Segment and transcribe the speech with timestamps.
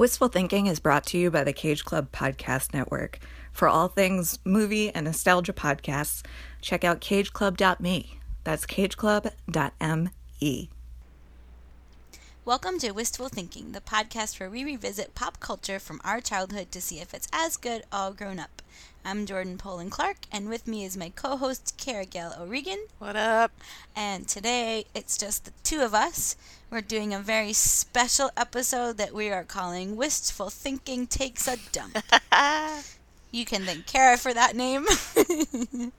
[0.00, 3.18] Wistful Thinking is brought to you by the Cage Club Podcast Network.
[3.52, 6.24] For all things movie and nostalgia podcasts,
[6.62, 8.18] check out cageclub.me.
[8.42, 10.70] That's cageclub.me.
[12.46, 16.80] Welcome to Wistful Thinking, the podcast where we revisit pop culture from our childhood to
[16.80, 18.62] see if it's as good all grown up.
[19.04, 22.86] I'm Jordan Poland Clark, and with me is my co host, Gail O'Regan.
[22.98, 23.52] What up?
[23.94, 26.34] And today it's just the two of us.
[26.70, 31.98] We're doing a very special episode that we are calling Wistful Thinking Takes a Dump.
[33.30, 34.86] you can thank Cara for that name.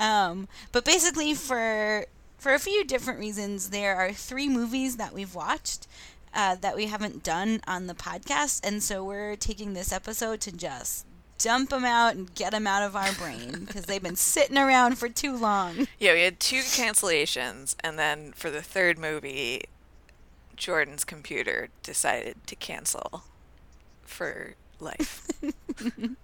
[0.00, 2.06] um, but basically, for
[2.44, 5.86] for a few different reasons, there are three movies that we've watched
[6.34, 10.52] uh, that we haven't done on the podcast, and so we're taking this episode to
[10.52, 11.06] just
[11.38, 14.98] dump them out and get them out of our brain because they've been sitting around
[14.98, 15.88] for too long.
[15.98, 19.62] Yeah, we had two cancellations, and then for the third movie,
[20.54, 23.24] Jordan's computer decided to cancel
[24.02, 25.26] for life.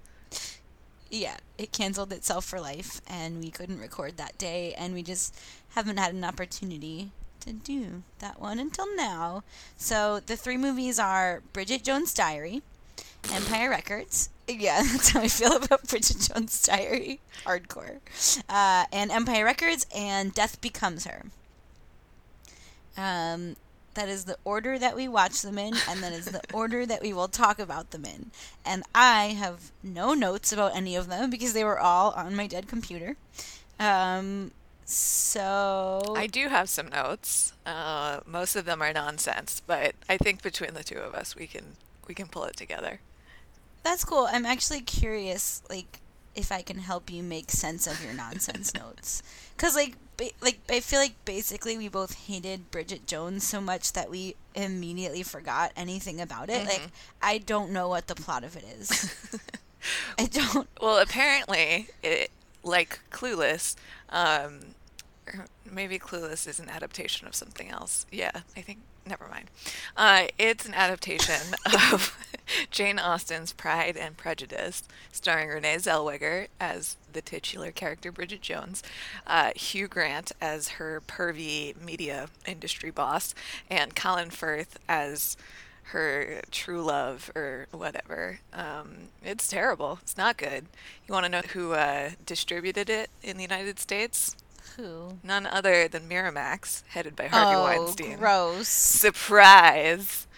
[1.11, 5.35] yeah, it canceled itself for life, and we couldn't record that day, and we just
[5.71, 9.43] haven't had an opportunity to do that one until now.
[9.77, 12.63] So the three movies are Bridget Jones' Diary,
[13.33, 14.31] Empire Records.
[14.51, 17.21] Yeah, that's how I feel about Bridget Jones' Diary.
[17.45, 17.99] Hardcore.
[18.49, 21.27] Uh, and Empire Records and Death Becomes Her.
[22.97, 23.55] Um,
[23.95, 27.03] that is the order that we watch them in, and that is the order that
[27.03, 28.31] we will talk about them in.
[28.65, 32.47] And I have no notes about any of them because they were all on my
[32.47, 33.17] dead computer.
[33.79, 34.53] Um,
[34.85, 37.53] so I do have some notes.
[37.65, 41.47] Uh, most of them are nonsense, but I think between the two of us, we
[41.47, 43.01] can we can pull it together.
[43.83, 44.29] That's cool.
[44.31, 46.01] I'm actually curious, like,
[46.35, 49.23] if I can help you make sense of your nonsense notes,
[49.57, 53.93] because like, ba- like I feel like basically we both hated Bridget Jones so much
[53.93, 56.67] that we immediately forgot anything about it.
[56.67, 56.89] Like,
[57.23, 59.15] I don't know what the plot of it is.
[60.19, 60.69] I don't.
[60.81, 62.31] Well, apparently, it
[62.63, 63.77] like Clueless.
[64.11, 64.61] Um,
[65.71, 68.07] maybe Clueless is an adaptation of something else.
[68.11, 68.81] Yeah, I think.
[69.07, 69.51] Never mind.
[69.97, 71.55] Uh, it's an adaptation
[71.93, 72.17] of
[72.71, 78.83] Jane Austen's Pride and Prejudice, starring Renee Zellweger as the titular character Bridget Jones,
[79.27, 83.35] uh, Hugh Grant as her pervy media industry boss,
[83.69, 85.37] and Colin Firth as
[85.91, 88.41] her true love or whatever.
[88.53, 89.99] Um, it's terrible.
[90.03, 90.67] It's not good.
[91.07, 94.37] You want to know who uh, distributed it in the United States?
[94.77, 95.19] Who?
[95.25, 98.19] None other than Miramax, headed by Harvey oh, Weinstein.
[98.19, 98.69] gross.
[98.69, 100.29] Surprise!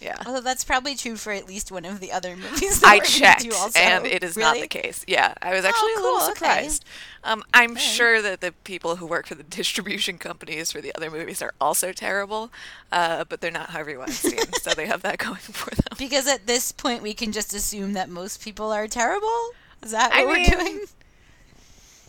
[0.00, 0.16] Yeah.
[0.24, 2.82] Although that's probably true for at least one of the other movies.
[2.82, 3.44] I checked,
[3.76, 5.04] and it is not the case.
[5.06, 6.34] Yeah, I was actually a cool, little okay.
[6.34, 6.84] surprised.
[7.22, 7.82] Um, I'm Alright.
[7.82, 11.52] sure that the people who work for the distribution companies for the other movies are
[11.60, 12.50] also terrible,
[12.90, 15.96] uh, but they're not Harvey Weinstein, so they have that going for them.
[15.98, 19.50] Because at this point, we can just assume that most people are terrible.
[19.82, 20.80] Is that what I we're mean- doing?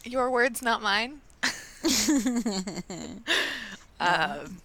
[0.03, 1.22] Your words, not mine.
[4.00, 4.57] um,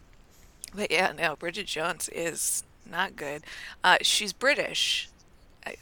[0.75, 3.43] but yeah, no, Bridget Jones is not good.
[3.83, 5.09] Uh, she's British.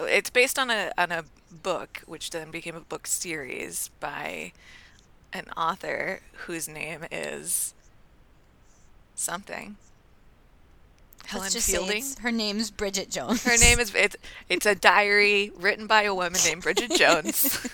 [0.00, 4.52] It's based on a on a book, which then became a book series by
[5.32, 7.74] an author whose name is
[9.14, 9.76] something.
[11.26, 12.04] Helen Fielding.
[12.20, 13.44] her name's Bridget Jones.
[13.44, 14.16] Her name is it's
[14.48, 17.66] it's a diary written by a woman named Bridget Jones.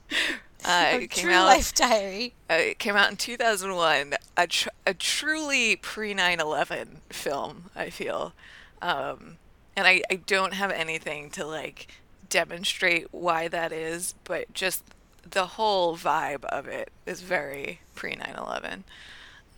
[0.64, 2.34] uh, it came true out life diary.
[2.50, 4.14] uh, it came out in 2001.
[4.36, 8.32] A, tr- a truly pre 9 11 film, I feel.
[8.80, 9.38] Um,
[9.76, 11.88] and I, I don't have anything to like
[12.28, 14.82] demonstrate why that is, but just
[15.28, 18.84] the whole vibe of it is very pre 9 11.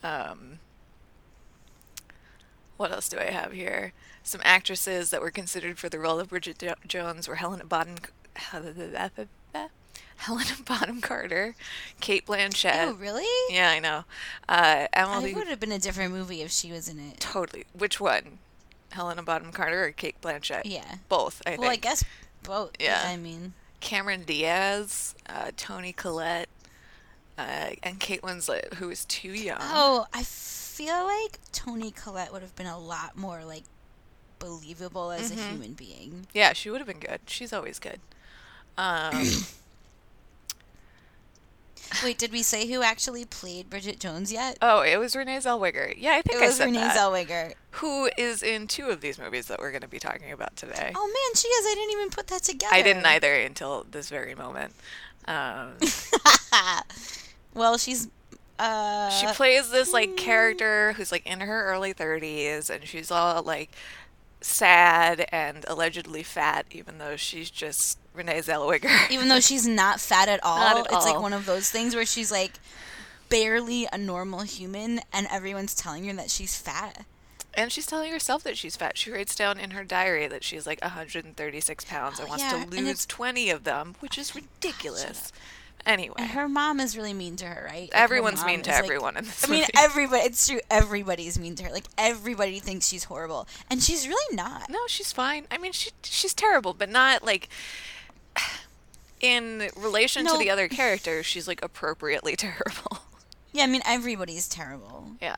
[0.03, 0.59] Um,
[2.77, 3.93] what else do I have here?
[4.23, 7.97] Some actresses that were considered for the role of Bridget jo- Jones were Helena Bonham,
[10.17, 11.55] Helena Bonham Carter,
[12.01, 12.87] Cate Blanchett.
[12.89, 13.27] Oh, really?
[13.55, 14.05] Yeah, I know.
[14.49, 17.21] Uh, I Emily, would have been a different movie if she was in it.
[17.21, 17.65] totally.
[17.73, 18.39] Which one?
[18.93, 20.63] Helena Bonham Carter or Cate Blanchett?
[20.65, 20.97] Yeah.
[21.09, 22.05] Both, I Well, I guess
[22.43, 22.71] both.
[22.79, 23.03] Yeah.
[23.05, 26.49] I mean, Cameron Diaz, uh, Toni Collette,
[27.37, 29.59] uh, and Kate Winslet, who is too young.
[29.61, 33.65] oh, I feel like Toni Collette would have been a lot more like
[34.39, 35.41] believable as Mm-hmm.
[35.41, 36.27] a human being.
[36.33, 37.21] Yeah, she would have been good.
[37.27, 38.01] She's always good.
[38.79, 39.25] Um,
[42.05, 44.59] Wait, did we say who actually played Bridget Jones yet?
[44.63, 45.95] oh, it was Renee Zellweger.
[45.97, 46.97] Yeah, I think it I was said Renee that.
[46.97, 47.55] Zellweger.
[47.73, 50.93] Who is in two of these movies that we're going to be talking about today.
[50.95, 51.67] Oh man, she is.
[51.67, 52.75] I didn't even put that together.
[52.75, 54.73] I didn't either until this very moment.
[55.27, 55.73] Um,
[57.55, 58.09] Well, she's.
[58.59, 63.43] Uh, she plays this like character who's like in her early 30s and she's all
[63.43, 63.71] like
[64.45, 68.91] sad and allegedly fat, even though she's just Renee Zellweger.
[69.11, 72.07] Even though she's not fat at all, at it's like one of those things where
[72.07, 72.53] she's like
[73.29, 77.05] barely a normal human, and everyone's telling her that she's fat.
[77.55, 78.99] And she's telling herself that she's fat.
[78.99, 82.45] She writes down in her diary that she's like 136 pounds oh, and Oh, wants
[82.45, 85.33] yeah, to lose 20 of them, which is ridiculous.
[85.87, 87.83] Anyway, And her mom is really mean to her, right?
[87.83, 90.23] Like, everyone's mean to like- everyone in this I mean, everybody.
[90.23, 90.61] It's true.
[90.71, 91.71] Everybody's mean to her.
[91.71, 94.71] Like everybody thinks she's horrible, and she's really not.
[94.71, 95.47] no, she's fine.
[95.51, 97.49] I mean, she she's terrible, but not like
[99.21, 101.27] in relation to the other characters.
[101.27, 102.99] She's like appropriately terrible.
[103.53, 105.37] Yeah, I mean, everybody's terrible, yeah.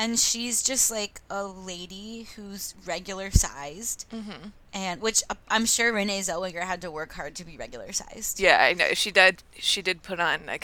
[0.00, 4.48] And she's just like a lady who's regular sized, Mm-hmm.
[4.72, 8.40] and which uh, I'm sure Renee Zellweger had to work hard to be regular sized.
[8.40, 8.94] Yeah, I know.
[8.94, 9.42] She did.
[9.58, 10.58] She did put on a,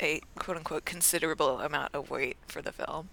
[0.00, 3.08] a quote unquote considerable amount of weight for the film,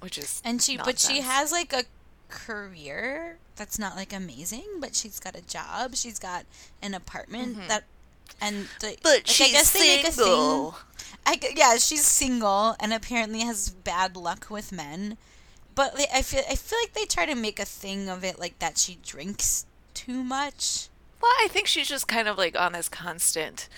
[0.00, 1.84] which is And she, but she has like a
[2.28, 6.44] career that's not like amazing, but she's got a job, she's got
[6.82, 7.84] an apartment that,
[8.40, 9.02] and the, Mm-hmm.
[9.02, 10.72] But like, she's I guess they make a thing.
[11.26, 15.16] I yeah, she's single and apparently has bad luck with men.
[15.74, 18.58] But I feel I feel like they try to make a thing of it, like
[18.60, 20.88] that she drinks too much.
[21.20, 23.68] Well, I think she's just kind of like on this constant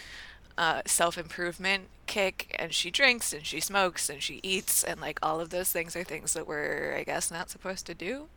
[0.59, 5.19] uh, self improvement kick, and she drinks and she smokes and she eats, and like
[5.23, 8.29] all of those things are things that we're, I guess, not supposed to do.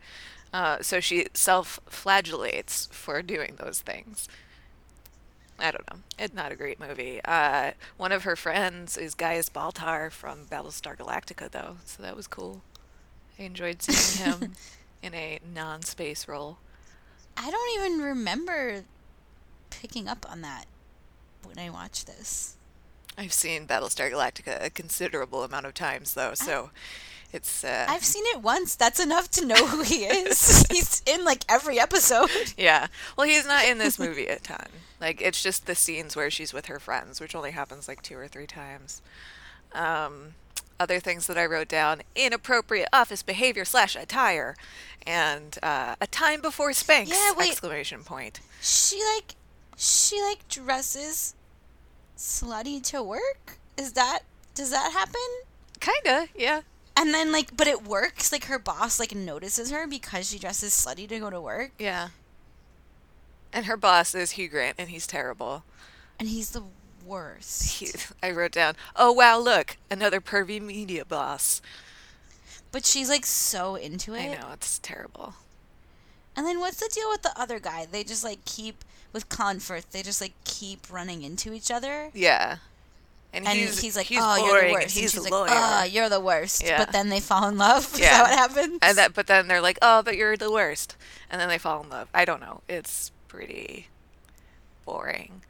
[0.53, 4.27] Uh, so she self flagellates for doing those things.
[5.61, 5.99] I don't know.
[6.17, 7.21] It's not a great movie.
[7.23, 12.27] Uh, one of her friends is Gaius Baltar from Battlestar Galactica, though, so that was
[12.27, 12.61] cool.
[13.37, 14.53] I enjoyed seeing him
[15.03, 16.57] in a non space role.
[17.37, 18.83] I don't even remember
[19.69, 20.65] picking up on that
[21.43, 22.55] when I watched this.
[23.17, 26.71] I've seen Battlestar Galactica a considerable amount of times, though, so
[27.31, 28.75] it's uh, I've seen it once.
[28.75, 30.65] That's enough to know who he is.
[30.71, 32.29] He's in like every episode.
[32.57, 32.87] yeah.
[33.17, 34.65] Well, he's not in this movie a ton.
[34.99, 38.17] Like it's just the scenes where she's with her friends, which only happens like two
[38.17, 39.01] or three times.
[39.73, 40.33] Um,
[40.79, 44.55] other things that I wrote down: inappropriate office behavior slash attire,
[45.05, 47.09] and uh, a time before Spanx!
[47.09, 47.51] Yeah, wait.
[47.51, 48.39] Exclamation point.
[48.61, 49.35] She like
[49.77, 51.35] she like dresses
[52.17, 53.59] slutty to work.
[53.77, 54.19] Is that
[54.55, 55.21] does that happen?
[55.79, 56.61] Kinda, yeah.
[56.99, 58.33] And then like but it works.
[58.33, 61.71] Like her boss like notices her because she dresses slutty to go to work.
[61.79, 62.09] Yeah.
[63.53, 65.63] And her boss is Hugh Grant, and he's terrible.
[66.19, 66.63] And he's the
[67.05, 67.79] worst.
[67.79, 67.89] He,
[68.23, 71.61] I wrote down, "Oh wow, look, another pervy media boss."
[72.73, 74.19] But she's like so into it.
[74.19, 75.35] I know it's terrible.
[76.35, 77.87] And then what's the deal with the other guy?
[77.89, 79.61] They just like keep with Colin
[79.91, 82.11] They just like keep running into each other.
[82.13, 82.57] Yeah,
[83.33, 85.21] and, And he's, he's, like, he's "Oh, you're the and worst." And he's she's a
[85.23, 85.47] like, lawyer.
[85.51, 86.77] "Oh, you're the worst." Yeah.
[86.77, 87.83] But then they fall in love.
[87.93, 88.09] Is Yeah.
[88.23, 88.79] that what happens?
[88.81, 90.95] and that, but then they're like, "Oh, but you're the worst,"
[91.29, 92.07] and then they fall in love.
[92.13, 92.61] I don't know.
[92.67, 93.87] It's pretty
[94.85, 95.43] boring.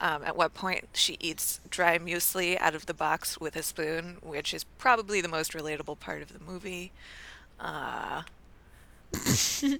[0.00, 4.18] Um, at what point she eats dry muesli out of the box with a spoon,
[4.22, 6.92] which is probably the most relatable part of the movie.
[7.58, 8.22] Uh,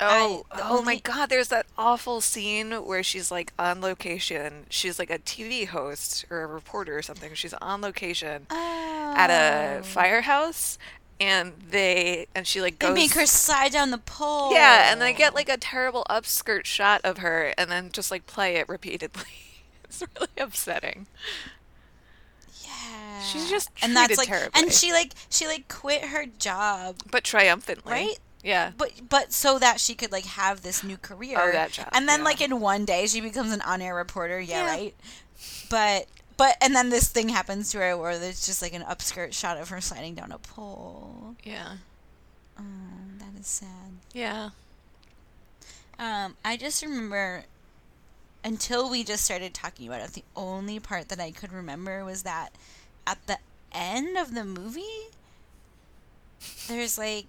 [0.00, 1.28] oh, the oh my God!
[1.28, 4.66] There's that awful scene where she's like on location.
[4.70, 7.34] She's like a TV host or a reporter or something.
[7.34, 9.82] She's on location at a Oh.
[9.82, 10.78] firehouse,
[11.20, 12.94] and they and she like They goes.
[12.94, 14.52] make her slide down the pole.
[14.52, 18.26] Yeah, and they get like a terrible upskirt shot of her, and then just like
[18.26, 19.22] play it repeatedly.
[19.84, 21.06] it's really upsetting.
[22.62, 23.20] Yeah.
[23.22, 24.60] She's just and that's like terribly.
[24.62, 28.18] and she like she like quit her job, But triumphantly, right?
[28.48, 28.72] Yeah.
[28.78, 31.36] But but so that she could like have this new career.
[31.38, 32.24] Oh, that job, And then yeah.
[32.24, 34.40] like in one day she becomes an on-air reporter.
[34.40, 34.70] Yeah, Yeah.
[34.70, 34.94] right.
[35.68, 36.06] But
[36.38, 39.58] but and then this thing happens to her where there's just like an upskirt shot
[39.58, 41.36] of her sliding down a pole.
[41.44, 41.74] Yeah.
[42.58, 42.62] Oh,
[43.18, 43.92] that is sad.
[44.14, 44.50] Yeah.
[45.98, 47.44] Um, I just remember
[48.44, 52.22] until we just started talking about it, the only part that I could remember was
[52.22, 52.50] that
[53.06, 53.38] at the
[53.72, 55.10] end of the movie,
[56.68, 57.26] there's like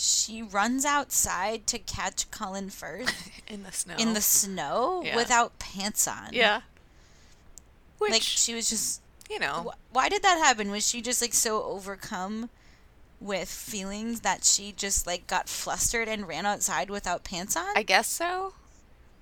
[0.00, 3.94] she runs outside to catch Colin Firth In the snow.
[3.98, 5.16] in the snow Yeah.
[5.16, 6.28] without pants on.
[6.32, 6.60] Yeah.
[7.98, 9.00] Which like she was just.
[9.28, 10.70] you know, Wh- why did that happen?
[10.70, 12.48] Was she just like so overcome
[13.20, 17.66] with feelings that she just like got flustered and ran outside without pants on?
[17.76, 18.52] I guess so.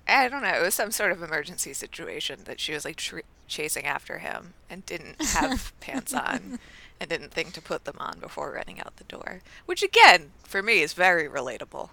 [0.07, 0.53] I don't know.
[0.53, 4.53] It was some sort of emergency situation that she was like tr- chasing after him
[4.69, 6.59] and didn't have pants on
[6.99, 9.41] and didn't think to put them on before running out the door.
[9.65, 11.89] Which again, for me, is very relatable.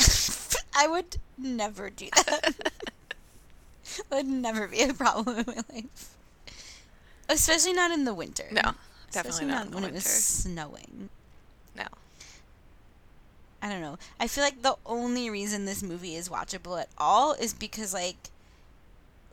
[0.76, 2.54] I would never do that.
[4.10, 6.16] would never be a problem in my life.
[7.28, 8.44] Especially not in the winter.
[8.50, 8.72] No,
[9.12, 11.08] definitely not, in the when it was snowing.
[11.76, 11.86] No.
[13.62, 13.98] I don't know.
[14.20, 18.16] I feel like the only reason this movie is watchable at all is because like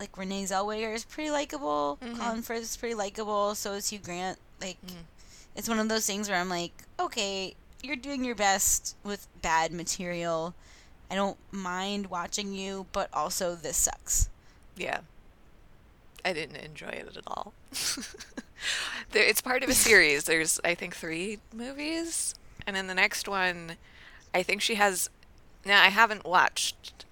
[0.02, 2.18] like Renee Zellweger is pretty likable, Mhm.
[2.18, 4.40] Colin Firth is pretty likable, so is Hugh Grant.
[4.60, 5.06] Like Mhm.
[5.56, 9.72] it's one of those things where I'm like, okay, you're doing your best with bad
[9.72, 10.56] material.
[11.10, 14.28] I don't mind watching you, but also this sucks.
[14.76, 15.02] Yeah.
[16.26, 17.54] I didn't enjoy it at all.
[19.12, 20.24] there, it's part of a series.
[20.26, 22.36] There's, I think, three movies.
[22.66, 23.78] And in the next one,
[24.34, 25.10] I think she has.
[25.66, 27.06] Now, I haven't watched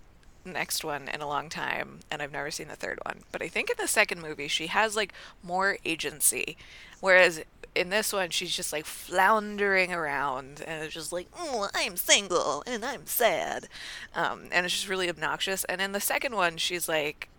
[0.49, 3.19] next one in a long time, and I've never seen the third one.
[3.31, 5.13] But I think in the second movie, she has, like,
[5.43, 6.57] more agency.
[6.99, 7.41] Whereas
[7.75, 12.63] in this one, she's just, like, floundering around, and it's just like, oh, I'm single,
[12.67, 13.67] and I'm sad.
[14.15, 15.63] Um, and it's just really obnoxious.
[15.65, 17.29] And in the second one, she's, like,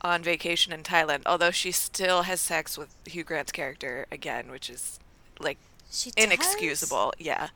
[0.00, 4.68] on vacation in Thailand, although she still has sex with Hugh Grant's character again, which
[4.68, 5.00] is
[5.40, 5.56] like
[5.90, 6.26] She does?
[6.26, 7.14] inexcusable.
[7.18, 7.48] Yeah.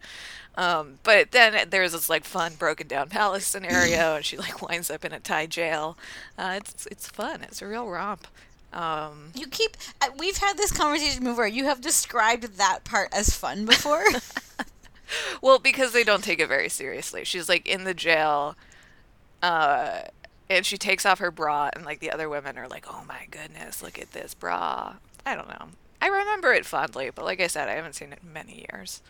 [0.58, 4.90] Um, but then there's this like fun broken down palace scenario, and she like winds
[4.90, 5.96] up in a Thai jail.
[6.36, 7.42] Uh, it's it's fun.
[7.42, 8.26] It's a real romp.
[8.72, 9.76] Um, You keep.
[10.02, 11.46] Uh, we've had this conversation before.
[11.46, 14.02] You have described that part as fun before.
[15.42, 17.24] well, because they don't take it very seriously.
[17.24, 18.56] She's like in the jail,
[19.42, 20.00] uh,
[20.50, 23.28] and she takes off her bra, and like the other women are like, "Oh my
[23.30, 25.68] goodness, look at this bra." I don't know.
[26.02, 29.02] I remember it fondly, but like I said, I haven't seen it in many years.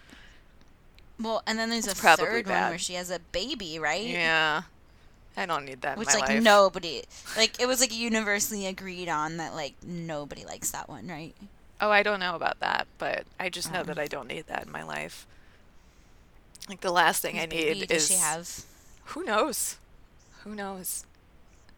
[1.21, 4.21] Well, and then there's It's a third one where she has a baby, right?
[4.21, 4.63] Yeah,
[5.37, 6.45] I don't need that Which in my like life.
[6.45, 7.05] nobody
[7.37, 11.35] like it was like universally agreed on that like nobody likes that one, right?
[11.81, 13.85] Oh, I don't know about that, but I just know Um.
[13.85, 15.27] that I don't need that in my life.
[16.69, 18.65] Like the last thing I baby need does is she have?
[19.07, 19.79] who knows,
[20.45, 21.07] who knows.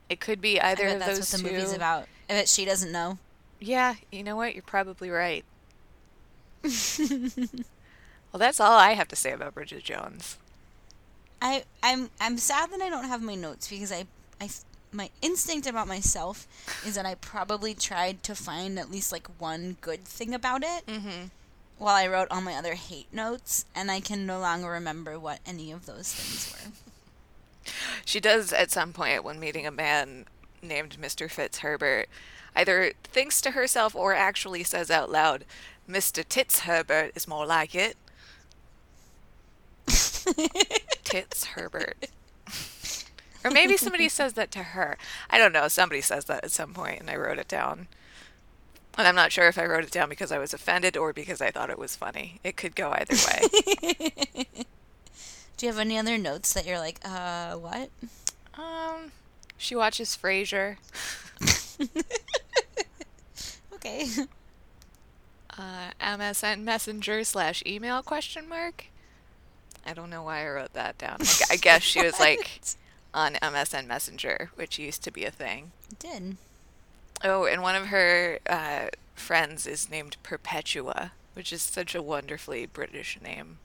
[0.08, 1.50] It could be either of that's those what the two.
[1.50, 2.08] movie's about.
[2.28, 3.18] I bet she doesn't know.
[3.60, 4.54] Yeah, you know what?
[4.54, 5.44] You're probably right.
[8.32, 10.36] Well, that's all I have to say about Bridget Jones.
[11.42, 14.06] I I'm I'm sad that I don't have my notes because I
[14.40, 14.50] I
[14.92, 16.46] my instinct about myself
[16.86, 20.84] is that I probably tried to find at least like one good thing about it
[20.86, 21.26] Mm-hmm.
[21.78, 25.38] while I wrote all my other hate notes, and I can no longer remember what
[25.46, 27.72] any of those things were.
[28.04, 30.26] She does at some point when meeting a man
[30.62, 31.30] named Mr.
[31.30, 32.06] Fitzherbert,
[32.56, 35.44] either thinks to herself or actually says out loud,
[35.88, 36.26] Mr.
[36.28, 37.96] Tits Herbert is more like it.
[41.04, 42.06] Tits Herbert.
[43.44, 44.98] or maybe somebody says that to her.
[45.28, 45.68] I don't know.
[45.68, 47.88] Somebody says that at some point, and I wrote it down.
[48.98, 51.40] And I'm not sure if I wrote it down because I was offended or because
[51.40, 52.40] I thought it was funny.
[52.44, 54.46] It could go either way.
[55.56, 57.90] Do you have any other notes that you're like, uh, what?
[58.54, 59.12] um,
[59.56, 60.76] she watches Frasier.
[63.74, 64.06] Okay.
[65.58, 68.86] Uh, MSN Messenger slash email question mark.
[69.86, 71.18] I don't know why I wrote that down.
[71.20, 72.60] I, I guess she was like
[73.14, 75.72] on MSN Messenger, which used to be a thing.
[75.90, 76.36] It did.
[77.22, 82.66] Oh, and one of her uh, friends is named Perpetua, which is such a wonderfully
[82.66, 83.58] British name.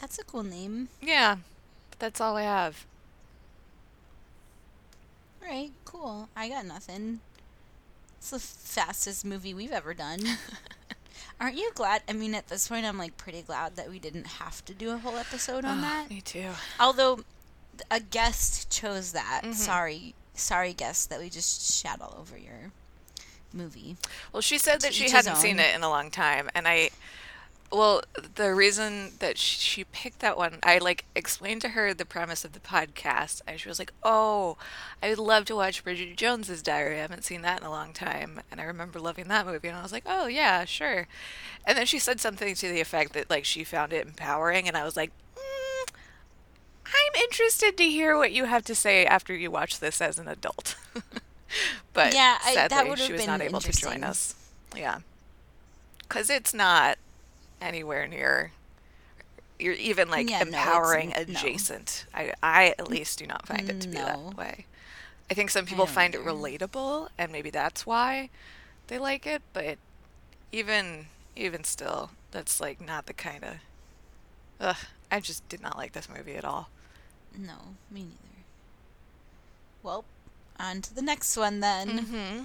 [0.00, 0.88] That's a cool name.
[1.00, 1.36] Yeah,
[1.90, 2.86] but that's all I have.
[5.42, 6.28] All right, cool.
[6.36, 7.20] I got nothing.
[8.18, 10.20] It's the fastest movie we've ever done.
[11.40, 12.02] Aren't you glad?
[12.06, 14.90] I mean, at this point, I'm like pretty glad that we didn't have to do
[14.90, 16.10] a whole episode on Oh, that.
[16.10, 16.50] Me too.
[16.78, 17.20] Although
[17.90, 19.40] a guest chose that.
[19.44, 19.54] Mhm.
[19.54, 22.72] Sorry, sorry, guest, that we just shat all over your
[23.54, 23.96] movie.
[24.32, 26.90] Well, she said that she hadn't seen it in a long time, and I,
[27.72, 28.02] well,
[28.34, 32.52] the reason that she picked that one, I like explained to her the premise of
[32.52, 34.56] the podcast, and she was like, "Oh,
[35.02, 36.96] I would love to watch Bridget Jones's Diary.
[36.96, 39.76] I haven't seen that in a long time, and I remember loving that movie." And
[39.76, 41.06] I was like, "Oh yeah, sure."
[41.64, 44.76] And then she said something to the effect that like she found it empowering, and
[44.76, 45.12] I was like.
[45.36, 45.92] Mm,
[46.86, 50.26] I'm interested to hear what you have to say after you watch this as an
[50.26, 50.74] adult.
[51.92, 54.34] but Yeah, I- that sadly, she was not able to join us.
[54.74, 54.98] Yeah.
[56.00, 56.98] Because it's not
[57.60, 58.52] anywhere near.
[59.58, 61.16] You're even like Yeah, empowering no.
[61.18, 62.06] adjacent.
[62.14, 64.04] I, I at least do not find it to be No.
[64.06, 64.66] that way.
[65.30, 68.30] I think some people find it relatable, and maybe that's why
[68.88, 69.42] they like it.
[69.52, 69.78] But
[70.50, 73.54] even even still, that's like not the kind of.
[74.60, 74.76] Ugh,
[75.10, 76.68] I just did not like this movie at all.
[77.36, 78.16] No, me neither.
[79.82, 80.04] Well,
[80.58, 81.88] on to the next one then.
[82.00, 82.42] Mm-hmm.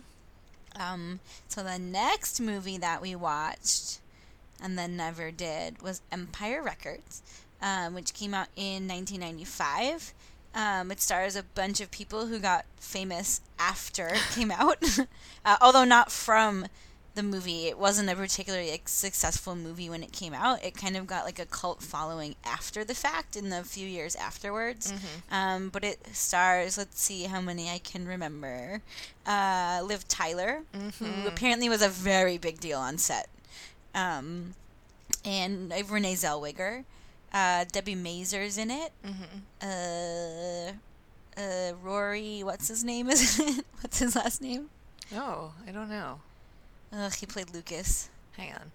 [0.82, 4.00] Um, so the next movie that we watched
[4.62, 7.22] and then never did was Empire Records,
[7.62, 10.14] um, which came out in 1995.
[10.54, 14.84] Um, it stars a bunch of people who got famous after it came out,
[15.46, 16.68] uh, although not from
[17.16, 17.68] the movie.
[17.68, 20.64] It wasn't a particularly like, successful movie when it came out.
[20.64, 24.16] It kind of got like a cult following after the fact in the few years
[24.16, 24.94] afterwards.
[25.32, 28.82] Um, but it stars, let's see how many I can remember.
[29.26, 30.62] Uh, Liv Tyler,
[31.00, 33.28] who apparently was a very big deal on set.
[33.96, 34.54] Um,
[35.24, 36.84] and Renee Zellweger.
[37.34, 38.92] Uh, Debi Mazar's in it.
[39.62, 40.72] Uh,
[41.40, 43.10] uh, Rory, what's his name?
[43.12, 43.66] Is it?
[43.82, 44.70] What's his last name?
[45.14, 46.20] Oh, I don't know.
[46.94, 48.10] Ugh, he played Lucas.
[48.38, 48.72] Hang on.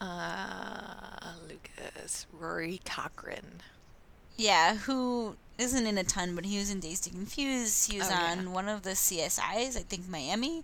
[0.00, 3.60] Uh, Lucas Rory Cochrane.
[4.36, 7.90] Yeah, who isn't in a ton, but he was in Dazed and Confused.
[7.90, 8.32] He was Oh, yeah.
[8.38, 10.62] on one of the CSIs, I think Miami.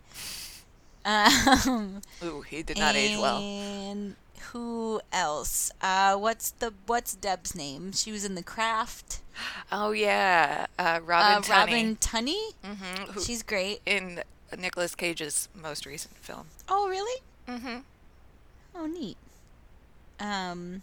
[1.05, 3.39] Um, Ooh, he did not age well.
[3.39, 4.17] And
[4.53, 5.71] who else?
[5.83, 7.93] Uh, what's the what's Deb's name?
[7.93, 9.21] She was in The Craft.
[9.73, 11.51] Oh yeah, uh, Robin uh, Tunney.
[11.59, 12.53] Robin Tunney.
[12.65, 13.81] Mhm, who- She's great.
[13.85, 14.23] in
[14.57, 16.47] Nicolas Cage's most recent film.
[16.69, 17.21] Oh, really?
[17.49, 17.79] Mm-hmm.
[18.77, 19.17] Oh, neat.
[20.21, 20.83] Um,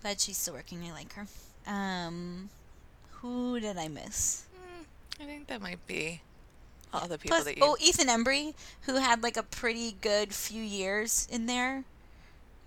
[0.00, 0.82] glad she's still working.
[0.84, 1.26] I like her.
[1.66, 2.48] Um,
[3.10, 4.44] who did I miss?
[5.20, 6.22] I think that might be
[6.92, 7.62] the people Plus, that you.
[7.64, 11.84] oh, Ethan Embry, who had like a pretty good few years in there.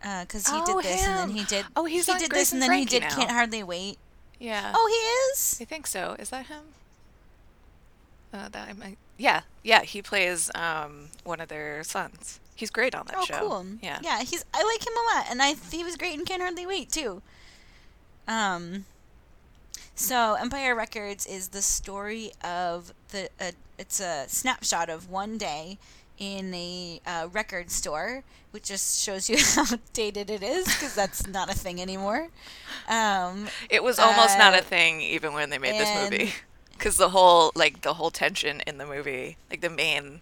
[0.02, 1.66] Because he Oh, did this and then he did.
[1.76, 3.16] Oh, he's he did Grace this and and then he did now.
[3.16, 3.98] Can't Hardly Wait.
[4.40, 4.74] yeah.
[4.76, 5.58] Oh, he is.
[5.62, 6.16] I think so.
[6.20, 6.64] Is that him?
[8.34, 8.98] Uh, that I might.
[9.18, 9.84] Yeah, yeah.
[9.84, 12.40] He plays um one of their sons.
[12.56, 13.20] He's great on that show.
[13.22, 13.48] Oh, show.
[13.48, 13.66] cool.
[13.82, 14.00] Yeah.
[14.04, 14.24] yeah.
[14.24, 14.44] He's.
[14.54, 17.22] I like him a lot, and I he was great in Can't Hardly Wait too.
[18.28, 18.86] Um.
[19.96, 23.30] So Empire Records is the story of the.
[23.40, 25.80] Uh, it's a snapshot of one day
[26.20, 31.28] in a uh, record store, which just shows you how dated it is because that's
[31.28, 32.30] not a thing anymore.
[32.88, 36.34] Um, It was almost not Uh, a thing even when they made this movie,
[36.72, 40.22] because the whole like the whole tension in the movie, like the main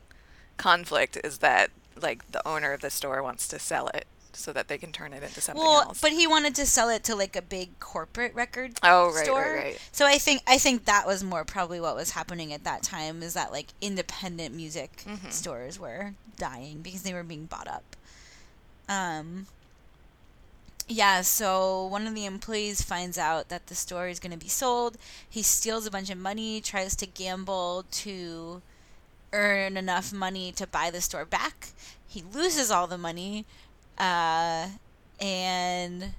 [0.57, 1.71] conflict is that
[2.01, 5.13] like the owner of the store wants to sell it so that they can turn
[5.13, 6.01] it into something well, else.
[6.01, 9.25] but he wanted to sell it to like a big corporate record Oh, right, right,
[9.25, 9.55] store.
[9.55, 9.79] right.
[9.91, 13.21] So I think I think that was more probably what was happening at that time
[13.23, 15.29] is that like independent music Mm-hmm.
[15.29, 17.95] stores were dying because they were being bought up.
[18.89, 19.47] Um
[20.87, 24.49] yeah, so one of the employees finds out that the store is going to be
[24.49, 24.97] sold.
[25.29, 28.61] He steals a bunch of money, tries to gamble to
[29.31, 31.69] earn enough money to buy the store back.
[32.05, 33.45] He loses all the money,
[33.97, 34.67] uh,
[35.19, 36.13] and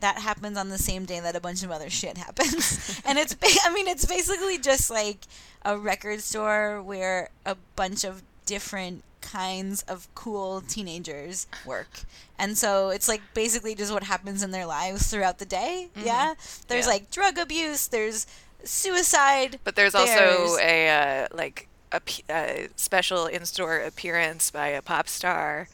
[0.00, 3.00] that happens on the same day that a bunch of other shit happens.
[3.06, 5.20] and it's, ba- I mean, it's basically just like
[5.64, 12.00] a record store where a bunch of different kinds of cool teenagers work.
[12.38, 15.88] And so it's like basically just what happens in their lives throughout the day.
[15.96, 16.34] Yeah.
[16.68, 16.92] There's Yeah.
[16.92, 18.26] like drug abuse, there's
[18.62, 19.58] suicide.
[19.64, 20.88] But there's also a
[21.24, 25.68] uh, like a, a special in-store appearance by a pop star.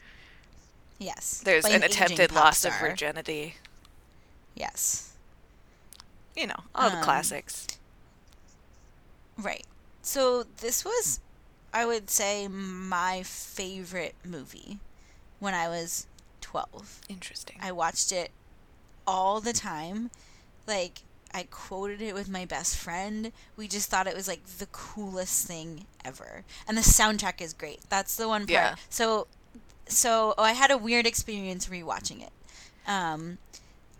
[0.99, 1.41] Yes.
[1.43, 3.55] There's an aging attempted loss of virginity.
[4.55, 5.13] Yes.
[6.35, 7.67] You know, all the Um, classics.
[9.37, 9.65] Right.
[10.01, 11.19] So this was,
[11.73, 14.79] I would say, my favorite movie
[15.39, 16.07] when I was
[16.41, 17.01] 12.
[17.09, 17.57] Interesting.
[17.61, 18.31] I watched it
[19.07, 20.11] all the time.
[20.67, 20.99] Like,
[21.33, 23.31] I quoted it with my best friend.
[23.57, 26.43] We just thought it was like the coolest thing ever.
[26.67, 27.81] And the soundtrack is great.
[27.89, 28.51] That's the one part.
[28.51, 28.75] Yeah.
[28.89, 29.27] So,
[29.87, 32.31] so oh, I had a weird experience rewatching it.
[32.87, 33.37] Um,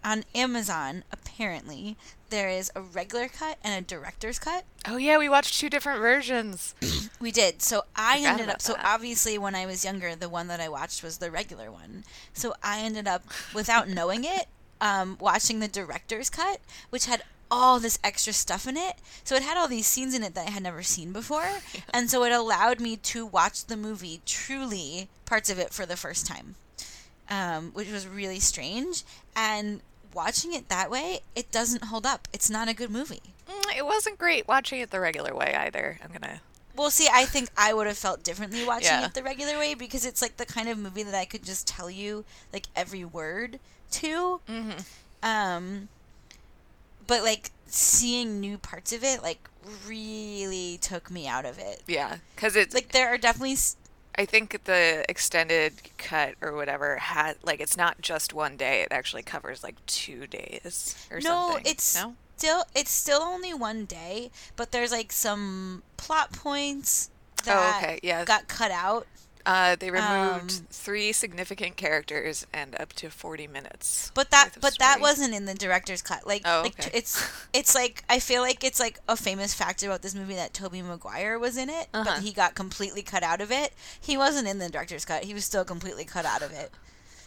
[0.04, 1.96] on Amazon, apparently,
[2.30, 4.66] there is a regular cut and a director's cut.
[4.88, 6.76] oh yeah, we watched two different versions.
[7.22, 7.62] We did.
[7.62, 8.62] So I Forgot ended up.
[8.62, 8.86] So that.
[8.86, 12.04] obviously, when I was younger, the one that I watched was the regular one.
[12.34, 14.48] So I ended up, without knowing it,
[14.82, 18.96] um, watching the director's cut, which had all this extra stuff in it.
[19.24, 21.48] So it had all these scenes in it that I had never seen before,
[21.94, 25.96] and so it allowed me to watch the movie truly parts of it for the
[25.98, 26.56] first time,
[27.30, 29.04] um, which was really strange.
[29.36, 29.82] And
[30.14, 32.28] watching it that way, it doesn't hold up.
[32.34, 33.22] It's not a good movie.
[33.48, 36.00] Mm, It wasn't great watching it the regular way either.
[36.04, 36.42] I'm gonna.
[36.76, 39.06] Well, see, I think I would have felt differently watching Yeah.
[39.06, 41.68] it the regular way because it's like the kind of movie that I could just
[41.68, 43.60] tell you like every word
[43.92, 44.42] to.
[44.50, 44.80] Mm-hmm.
[45.22, 45.88] Um,
[47.08, 49.50] but like seeing new parts of it like
[49.88, 51.84] really took me out of it.
[51.88, 53.58] Yeah, because it's Like there are definitely
[54.16, 58.82] I think the extended cut or whatever had like it's not just one day.
[58.82, 61.62] It actually covers like two days or no, something.
[61.66, 62.16] it's no.
[62.38, 67.10] still it's still only one day, but there's like some plot points
[67.48, 68.24] Oh, that okay, yeah.
[68.24, 69.08] got cut out.
[69.46, 74.10] Uh, they removed Um, three significant characters and up to 40 minutes.
[74.14, 76.26] But that but that wasn't in the director's cut.
[76.26, 76.92] Like Oh, like okay.
[76.94, 80.54] it's it's like I feel like it's like a famous fact about this movie that
[80.54, 82.04] Tobey Maguire was in it, Uh-huh.
[82.06, 83.74] but he got completely cut out of it.
[84.00, 85.26] He wasn't in the director's cut.
[85.26, 86.72] He was still completely cut out of it.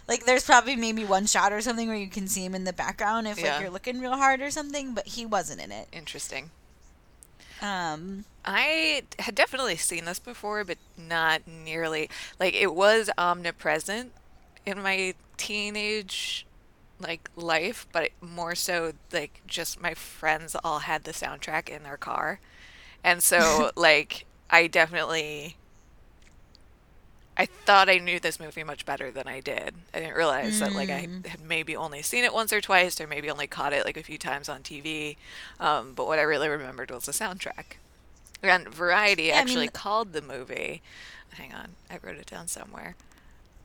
[0.09, 2.72] Like there's probably maybe one shot or something where you can see him in the
[2.72, 3.52] background if Yeah.
[3.55, 5.88] like you're looking real hard or something, but he wasn't in it.
[5.92, 6.50] Interesting.
[7.62, 12.09] Um I had definitely seen this before, but not nearly.
[12.38, 14.12] Like it was omnipresent
[14.64, 16.47] in my teenage
[16.99, 21.97] like life, but more so like just my friends all had the soundtrack in their
[21.97, 22.40] car.
[23.05, 25.57] And so like I definitely
[27.38, 29.75] I thought I knew this movie much better than I did.
[29.92, 33.07] I didn't realize that like I had maybe only seen it once or twice, or
[33.07, 35.16] maybe only caught it like a few times on TV.
[35.61, 37.77] Um, but what I really remembered was the soundtrack.
[38.42, 40.83] And Variety Yeah, I mean- actually called the movie.
[41.35, 42.96] Hang on, I wrote it down somewhere.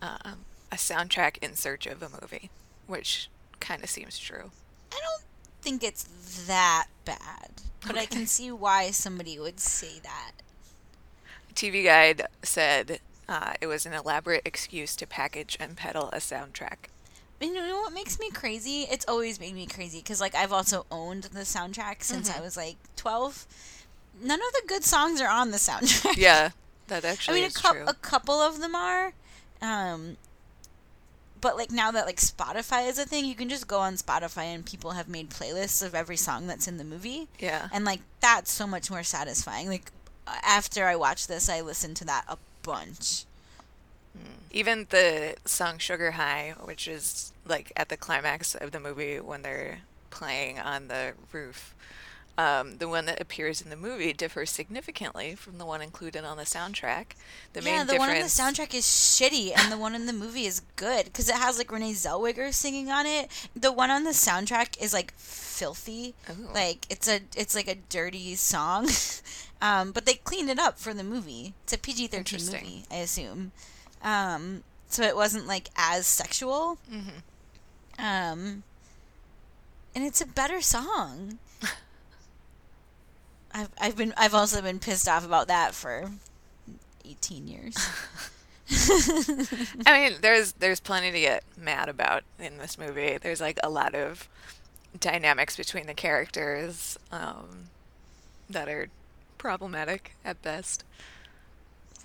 [0.02, 2.50] Um, a soundtrack in search of a movie,
[2.88, 3.30] which
[3.62, 4.52] kind of seems true.
[4.92, 5.24] I don't
[5.62, 6.04] think it's
[6.48, 7.52] that bad,
[7.86, 10.32] but I can see why somebody would say that.
[11.54, 13.00] TV Guide said
[13.32, 16.90] uh, it was an elaborate excuse to package and peddle a soundtrack.
[17.40, 18.82] You know what makes me crazy?
[18.92, 22.40] It's always made me crazy because like I've also owned the soundtrack since Mm-hmm.
[22.40, 23.48] I was like twelve.
[24.22, 26.18] None of the good songs are on the soundtrack.
[26.18, 26.50] Yeah,
[26.88, 27.40] that actually.
[27.40, 27.86] I mean a, true.
[27.88, 29.14] a couple of them are,
[29.62, 30.18] um,
[31.40, 34.54] but like now that like Spotify is a thing, you can just go on Spotify
[34.54, 37.70] and people have made playlists of every song that's in the movie, yeah.
[37.72, 39.70] and like that's so much more satisfying.
[39.70, 39.90] Like
[40.28, 43.26] after I watched this, I listened to that a bunch.
[44.52, 49.42] Even the song Sugar High, which is like at the climax of the movie when
[49.42, 51.74] they're playing on the roof,
[52.38, 56.38] um, the one that appears in the movie differs significantly from the one included on
[56.38, 57.08] the soundtrack.
[57.54, 60.14] The yeah, main the one on the soundtrack is shitty, and the one in the
[60.14, 63.30] movie is good because it has like Renee Zellweger singing on it.
[63.56, 66.54] The one on the soundtrack is like filthy, Ooh.
[66.54, 68.88] like it's a it's like a dirty song,
[69.62, 71.54] um, but they cleaned it up for the movie.
[71.64, 73.52] It's a PG thirteen movie, I assume,
[74.04, 76.78] um, so it wasn't like as sexual.
[76.92, 77.20] Mm-hmm.
[78.04, 78.64] Um,
[79.94, 81.40] and it's a better song.
[83.54, 86.12] I've I've been I've also been pissed off about that for
[87.06, 87.76] eighteen years.
[89.86, 93.18] I mean, there's there's plenty to get mad about in this movie.
[93.18, 94.30] There's like a lot of
[94.98, 97.70] dynamics between the characters um,
[98.50, 98.88] that are
[99.42, 100.84] problematic at best.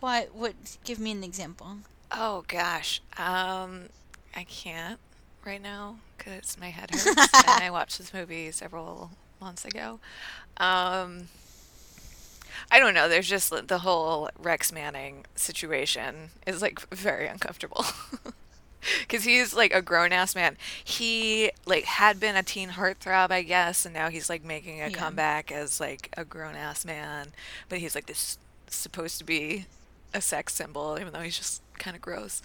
[0.01, 0.35] What?
[0.35, 0.55] What?
[0.85, 1.77] Give me an example.
[2.11, 3.91] Oh gosh, um,
[4.35, 4.99] I can't
[5.45, 10.01] right now because my head hurts, and I watched this movie several months ago.
[10.57, 11.29] Um,
[12.71, 13.07] I don't know.
[13.07, 17.85] There's just the whole Rex Manning situation is like very uncomfortable.
[19.09, 20.57] Cause he's like a grown ass man.
[20.85, 24.89] He like had been a teen heartthrob, I guess, and now he's like making a
[24.89, 24.91] Yeah.
[24.97, 27.29] comeback as like a grown ass man.
[27.69, 29.67] But he's like this supposed to be
[30.15, 32.43] a sex symbol, even though he's just kind of gross.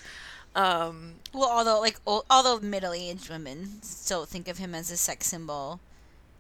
[0.56, 5.27] Um, Well, although like ol- although middle-aged women still think of him as a sex
[5.27, 5.80] symbol,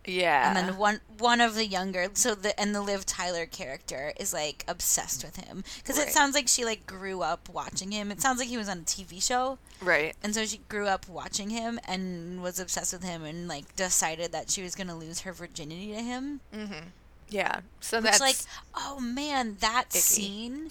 [0.05, 0.47] yeah.
[0.47, 4.33] and then one one of the younger so the and the Liv Tyler character is
[4.33, 8.11] like obsessed with him because it sounds like she like grew up watching him.
[8.11, 9.57] It sounds like he was on a TV show.
[9.81, 10.15] right.
[10.23, 14.31] And so she grew up watching him and was obsessed with him and like decided
[14.31, 16.41] that she was gonna lose her virginity to him.
[16.53, 16.83] Mhm.
[17.29, 17.61] Yeah.
[17.79, 18.37] So Which that's like,
[18.75, 19.99] oh man, that icky.
[19.99, 20.69] scene.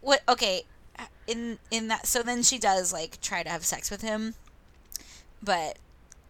[0.00, 0.22] What?
[0.28, 0.62] Okay,
[1.26, 2.06] in in that.
[2.06, 4.34] So then she does like try to have sex with him,
[5.42, 5.78] but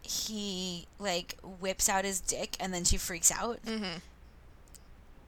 [0.06, 3.60] he like whips out his dick and then she freaks out.
[3.64, 4.00] Mhm.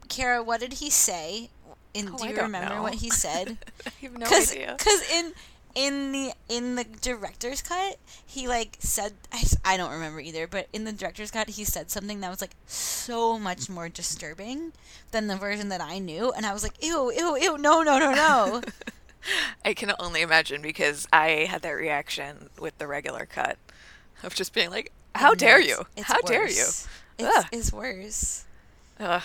[0.07, 1.49] Kara, what did he say?
[1.93, 2.81] In, Oh, do you remember know.
[2.83, 3.57] what he said?
[3.85, 4.75] I have no Cause, idea.
[4.79, 5.33] 'cause in
[5.75, 10.67] in the in the director's cut, he like said I, I don't remember either, but
[10.73, 14.73] in the director's cut, he said something that was like so much more disturbing
[15.11, 17.97] than the version that I knew, and I was like, ew, ew, ew, no, no,
[17.99, 18.61] no, no.
[19.65, 23.57] I can only imagine because I had that reaction with the regular cut
[24.23, 25.85] of just being like, "How And dare you?
[26.03, 26.87] How dare you?" worse.
[27.17, 28.45] It's, it's worse.
[28.99, 29.21] Ugh.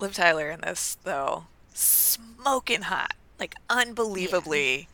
[0.00, 4.88] Liv Tyler in this though, smoking hot, like unbelievably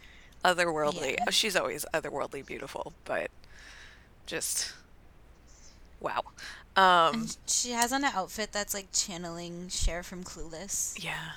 [0.44, 1.12] otherworldly.
[1.12, 1.24] Yeah.
[1.28, 3.30] Oh, she's always otherworldly beautiful, but
[4.26, 4.72] just
[6.00, 6.22] wow.
[6.76, 11.02] Um, And she has on an outfit that's like channeling Cher from Clueless.
[11.02, 11.32] yeah,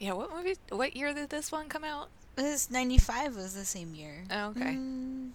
[0.00, 0.12] yeah.
[0.12, 0.56] What movie?
[0.70, 2.08] What year did this one come out?
[2.36, 4.24] This ninety five was the same year.
[4.30, 4.74] Oh, okay.
[4.74, 5.30] Mm,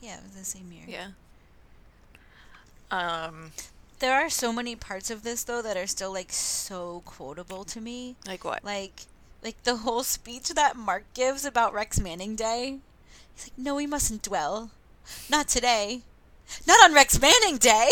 [0.00, 0.84] yeah, it was the same year.
[0.86, 1.08] Yeah.
[2.90, 3.52] Um,
[3.98, 7.80] There are so many parts of this though that are still like so quotable to
[7.80, 8.16] me.
[8.26, 8.64] like what?
[8.64, 9.02] Like
[9.42, 12.78] like the whole speech that Mark gives about Rex Manning Day.
[13.34, 14.70] He's like, "No, we mustn't dwell.
[15.30, 16.02] Not today.
[16.66, 17.90] Not on Rex Manning Day."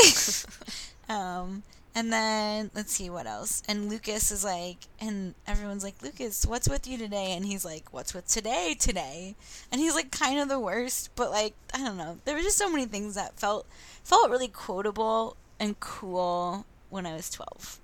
[1.09, 1.63] um,
[1.97, 3.63] and then let's see what else.
[3.67, 7.91] And Lucas is like, and everyone's like, "Lucas, what's with you today?" And he's like,
[7.91, 8.77] "What's with today?
[8.79, 9.35] Today?"
[9.73, 12.19] And he's like, kind of the worst, but like, I don't know.
[12.27, 13.67] There were just so many things that felt
[14.05, 17.81] felt really quotable and cool when I was twelve.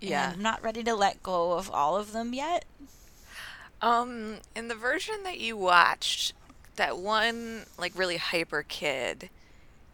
[0.00, 0.28] Yeah.
[0.28, 2.64] And I'm not ready to let go of all of them yet.
[3.82, 6.32] Um, in the version that you watched,
[6.76, 9.28] that one like really hyper kid,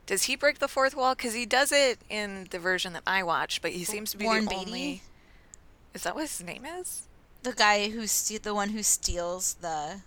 [0.08, 1.14] does he break the fourth wall?
[1.14, 4.24] Because he does it in the version that I watched, but he seems to be
[4.24, 4.66] Warren the Beatty?
[4.66, 5.02] only.
[5.94, 7.02] Is that what his name is?
[7.42, 10.00] The guy who's ste- the one who steals the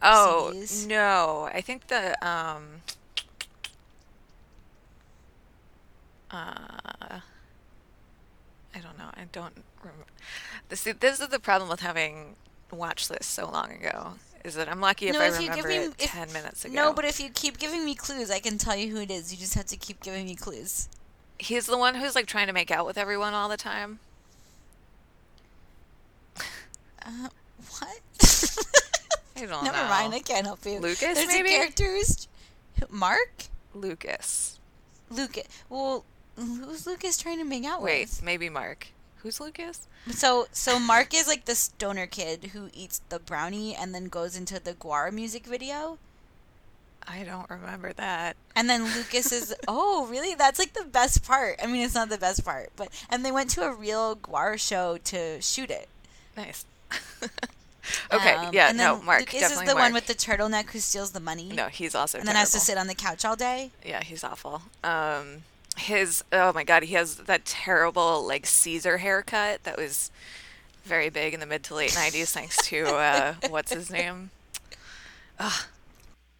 [0.00, 0.86] Oh CDs?
[0.86, 2.82] no, I think the um.
[6.30, 7.20] Uh,
[8.74, 9.10] I don't know.
[9.14, 10.04] I don't remember.
[10.68, 12.36] This this is the problem with having
[12.70, 14.14] watched this so long ago.
[14.46, 16.32] Is that I'm lucky if No, I if you give remember me- it if- ten
[16.32, 16.72] minutes ago.
[16.74, 19.32] No, but if you keep giving me clues, I can tell you who it is.
[19.32, 20.88] You just have to keep giving me clues.
[21.38, 23.98] he's the one who's like trying to make out with everyone all the time.
[27.04, 27.28] Uh,
[27.78, 28.00] what?
[29.36, 29.88] I don't Never know.
[29.88, 30.14] mind.
[30.14, 30.78] I can't help you.
[30.80, 31.54] Lucas, There's maybe?
[31.54, 32.26] a character who's
[32.90, 33.44] Mark.
[33.74, 34.58] Lucas.
[35.10, 35.46] Lucas.
[35.68, 36.04] Well,
[36.36, 38.22] who's Lucas trying to make out Wait, with?
[38.22, 38.88] maybe Mark.
[39.26, 39.88] Who's Lucas?
[40.08, 44.36] So, so Mark is like the stoner kid who eats the brownie and then goes
[44.36, 45.98] into the Gwar music video.
[47.08, 48.36] I don't remember that.
[48.54, 50.36] And then Lucas is, oh, really?
[50.36, 51.56] That's like the best part.
[51.60, 54.60] I mean, it's not the best part, but and they went to a real Gwar
[54.60, 55.88] show to shoot it.
[56.36, 56.64] Nice.
[58.12, 59.18] okay, Um, yeah, no, Mark.
[59.18, 59.86] Lucas definitely is the Mark.
[59.86, 61.48] one with the turtleneck who steals the money.
[61.52, 63.72] No, he's also and then has to sit on the couch all day.
[63.84, 64.62] Yeah, he's awful.
[64.84, 65.42] Um,
[65.76, 70.10] his oh my god, he has that terrible like Caesar haircut that was
[70.84, 74.30] very big in the mid to late '90s, thanks to uh, what's his name?
[75.38, 75.64] Ugh,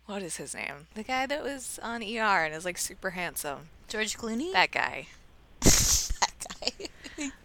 [0.06, 0.86] what is his name?
[0.94, 3.68] The guy that was on ER and is like super handsome.
[3.88, 4.52] George Clooney.
[4.52, 5.08] That guy.
[5.60, 7.30] that guy.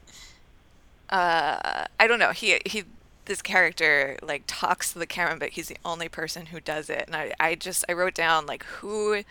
[1.10, 2.32] Uh, I don't know.
[2.32, 2.86] He he.
[3.25, 7.04] This character like talks to the camera, but he's the only person who does it.
[7.06, 9.23] And I, I just I wrote down like who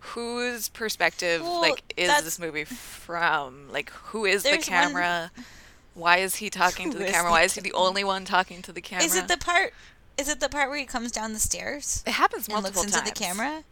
[0.00, 3.70] whose perspective Well, like is that's- this movie from?
[3.70, 5.30] Like who is the There's one- camera?
[5.94, 7.24] Why is he talking to the camera?
[7.24, 9.04] the Why is he the only one talking to the camera?
[9.04, 9.74] Is it the part?
[10.16, 12.94] Is it the part where he comes down the stairs It happens and multiple looks
[12.96, 13.64] into the camera?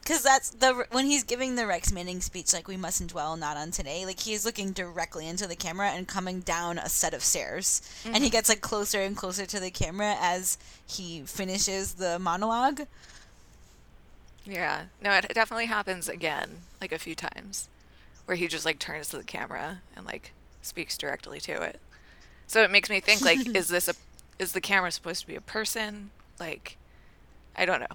[0.00, 3.56] Because that's the when he's giving the Rex Manning speech, like we mustn't dwell not
[3.56, 4.04] on today.
[4.04, 7.80] Like he is looking directly into the camera and coming down a set of stairs,
[8.04, 8.24] and Mm-hmm.
[8.24, 12.82] he gets like closer and closer to the camera as he finishes the monologue.
[14.44, 14.86] Yeah.
[15.00, 17.68] No, it definitely happens again, like a few times,
[18.26, 21.80] where he just like turns to the camera and like speaks directly to it.
[22.46, 23.94] So it makes me think like, is this a,
[24.38, 26.10] is the camera supposed to be a person?
[26.40, 26.78] Like,
[27.56, 27.86] I don't know.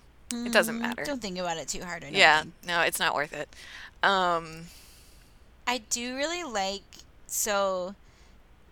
[0.46, 1.04] It doesn't Mm, matter.
[1.06, 2.04] Don't think about it too hard.
[2.04, 2.44] I Yeah.
[2.44, 2.54] think.
[2.66, 3.50] No, it's not worth it.
[4.04, 4.66] Um.
[5.68, 6.84] I do really like
[7.28, 7.96] so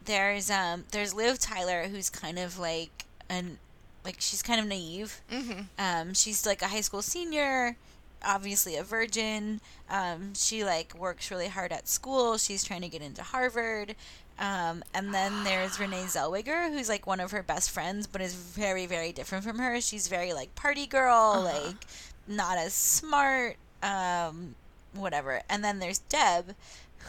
[0.06, 3.60] there's um there's Liv Tyler who's kind of like an
[4.08, 5.22] like she's kind of naive.
[5.30, 7.78] hmm Um she's like a high school senior,
[8.24, 9.62] obviously a virgin.
[9.90, 12.38] Um she like works really hard at school.
[12.38, 13.96] She's trying to get into Harvard.
[14.40, 18.36] Um, and then there's Renee Zellweger, who's like one of her best friends, but is
[18.36, 19.82] very, very different from her.
[19.82, 21.88] She's very like party girl, like
[22.28, 24.54] not as smart, um,
[24.94, 25.42] whatever.
[25.50, 26.54] And then there's Deb,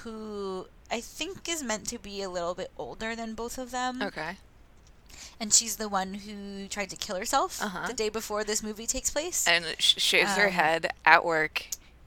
[0.03, 4.01] who I think is meant to be a little bit older than both of them.
[4.03, 4.39] Okay.
[5.41, 7.87] And she's the one who tried to kill herself Uh-huh.
[7.87, 9.47] the day before this movie takes place.
[9.47, 11.67] And sh- shaves her Um, head at work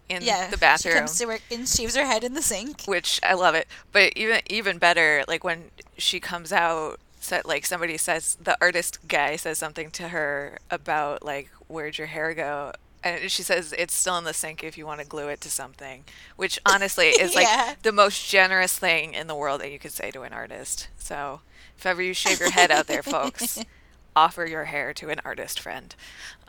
[0.09, 0.95] in yeah, the She bathroom.
[0.97, 2.83] comes to work and shaves her head in the sink.
[2.85, 3.67] which I love it.
[3.93, 8.99] But even even better, like when she comes out, so, like somebody says the artist
[9.07, 13.93] guy says something to her about like where'd your hair go, and she says it's
[13.93, 16.03] still in the sink if you want to glue it to something,
[16.35, 17.75] which honestly is like Yeah.
[17.83, 20.87] the most generous thing in the world that you could say to an artist.
[20.97, 21.41] So
[21.77, 23.59] if ever you shave your head out there, folks,
[24.15, 25.95] offer your hair to an artist friend.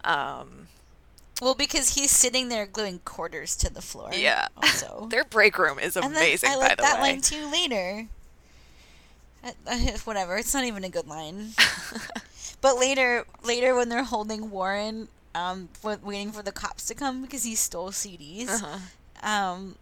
[0.04, 0.68] Um,
[1.40, 4.10] Well, because he's sitting there gluing quarters to the floor.
[4.12, 5.06] yeah, Also.
[5.10, 6.50] their break room is And then amazing.
[6.50, 8.06] I by like the that way, line too later.
[9.44, 11.50] Uh, uh, whatever, it's not even a good line.
[12.60, 17.23] but later, later when they're holding Warren, um, wa- waiting for the cops to come
[17.23, 19.27] because he stole CDs, Uh-huh.
[19.29, 19.77] um,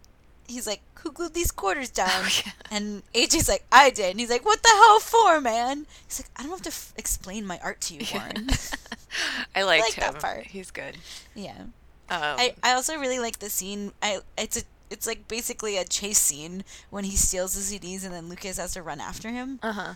[0.47, 2.51] he's like, "Who glued these quarters down?" Oh, yeah.
[2.71, 6.29] And AJ's like, "I did." And he's like, "What the hell for, man?" He's like,
[6.37, 8.49] "I don't have to f- explain my art to you, Warren."
[9.55, 10.47] I liked like that part.
[10.47, 10.97] He's good.
[11.35, 11.63] yeah.
[12.09, 13.93] Um, I, I also really like the scene.
[14.01, 18.13] I it's a it's like basically a chase scene when he steals the CDs and
[18.13, 19.59] then Lucas has to run after him.
[19.63, 19.93] uh huh.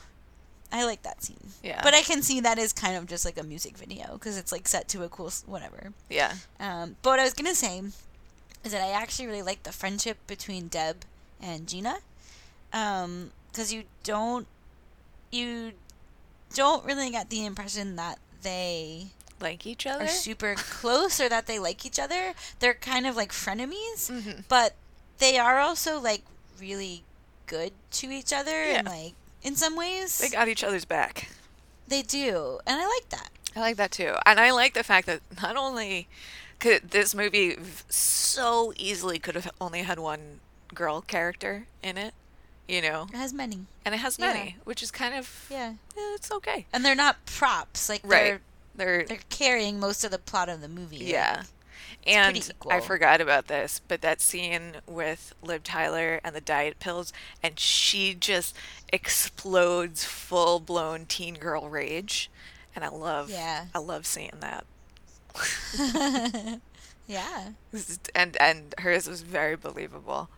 [0.76, 1.40] I like that scene.
[1.64, 1.80] Yeah.
[1.84, 4.52] But I can see that is kind of just like a music video because it's
[4.52, 5.94] like set to a cool s- whatever.
[6.10, 6.34] Yeah.
[6.60, 7.82] Um, but what I was gonna say
[8.64, 11.06] is that I actually really like the friendship between Deb
[11.42, 11.98] and Gina,
[12.72, 14.48] because you don't
[15.32, 15.72] you
[16.54, 19.08] don't really get the impression that they
[19.42, 20.06] Like each other.
[20.06, 22.34] are super close or that they like each other.
[22.60, 24.44] They're kind of like frenemies, Mhm.
[24.48, 24.74] but
[25.18, 26.24] they are also like
[26.60, 27.04] really
[27.48, 29.14] good to each other and like
[29.46, 31.30] in some ways They got each other's back.
[31.88, 33.30] they do, and I like that.
[33.56, 34.16] I like that too.
[34.26, 36.08] And I like the fact that not only
[36.60, 37.56] could this movie
[37.90, 40.40] so easily could have only had one
[40.74, 42.14] girl character in it,
[42.68, 44.34] you know, It has many, and it has Yeah.
[44.34, 46.66] many, which is kind of yeah, eh, it's okay.
[46.74, 47.88] and they're not props.
[47.90, 48.24] Like Right.
[48.24, 48.42] they're
[48.76, 50.98] They're they're carrying most of the plot of the movie.
[50.98, 51.34] yeah.
[51.36, 51.50] pretty
[52.06, 57.12] And I forgot about this, but that scene with Liv Tyler and the diet pills,
[57.42, 58.56] and she just
[58.92, 62.30] explodes full blown teen girl rage,
[62.76, 63.66] and I love, Yeah.
[63.74, 64.66] I love seeing that.
[67.08, 67.50] yeah.
[68.14, 70.30] And and hers was very believable.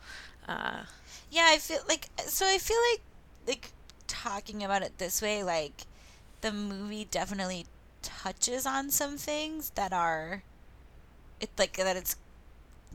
[0.48, 0.84] Uh,
[1.30, 3.02] Yeah, I feel like so I feel like
[3.48, 3.72] like
[4.08, 5.86] talking about it this way like
[6.42, 7.66] the movie definitely
[8.02, 10.44] touches on some things that are
[11.40, 12.16] it like that it's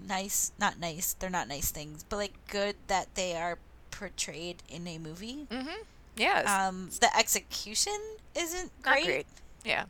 [0.09, 3.59] nice not nice they're not nice things but like good that they are
[3.91, 5.83] portrayed in a movie mm-hmm.
[6.17, 6.49] Yes.
[6.49, 7.99] um the execution
[8.35, 9.27] isn't Not great, great.
[9.65, 9.85] Yeah.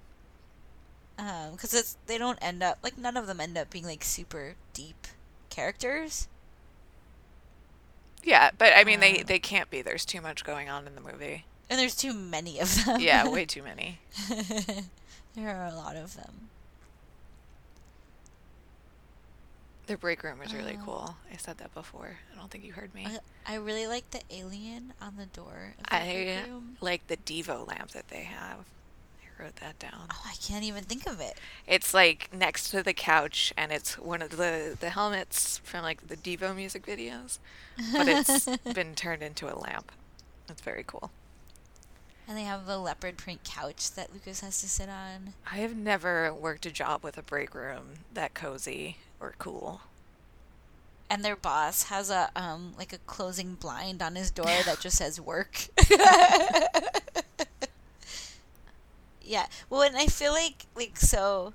[1.19, 4.05] um because it's they don't end up like none of them end up being like
[4.05, 5.07] super deep
[5.51, 6.29] characters
[8.25, 9.25] Yeah, but I mean, they Uh.
[9.27, 9.83] they can't be.
[9.83, 11.45] There's too much going on in the movie.
[11.69, 13.99] and there's too many of them Yeah, way too many.
[15.35, 16.49] there are a lot of them
[19.87, 20.85] The break room was really Oh.
[20.85, 21.17] cool.
[21.33, 22.19] I said that before.
[22.33, 23.07] I don't think you heard me.
[23.47, 25.75] I, I really like the alien on the door.
[25.79, 26.45] Of the I
[26.81, 28.59] like the Devo lamp that they have.
[29.39, 30.07] I wrote that down.
[30.13, 31.37] Oh, I can't even think of it.
[31.67, 36.07] It's like next to the couch, and it's one of the the helmets from like
[36.07, 37.39] the Devo music videos,
[37.93, 39.91] but it's been turned into a lamp.
[40.47, 41.11] That's very cool.
[42.29, 45.35] And they have a leopard print couch that Lucas has to sit on.
[45.51, 48.97] I have never worked a job with a break room that cozy
[49.39, 49.81] cool.
[51.11, 54.97] And their boss has a um like a closing blind on his door that just
[54.97, 55.69] says work.
[59.23, 59.47] yeah.
[59.69, 61.55] Well, and I feel like like so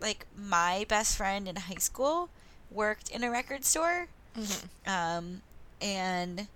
[0.00, 2.28] like my best friend in high school
[2.70, 4.08] worked in a record store.
[4.36, 4.90] Mm-hmm.
[4.90, 5.42] Um
[5.80, 6.48] and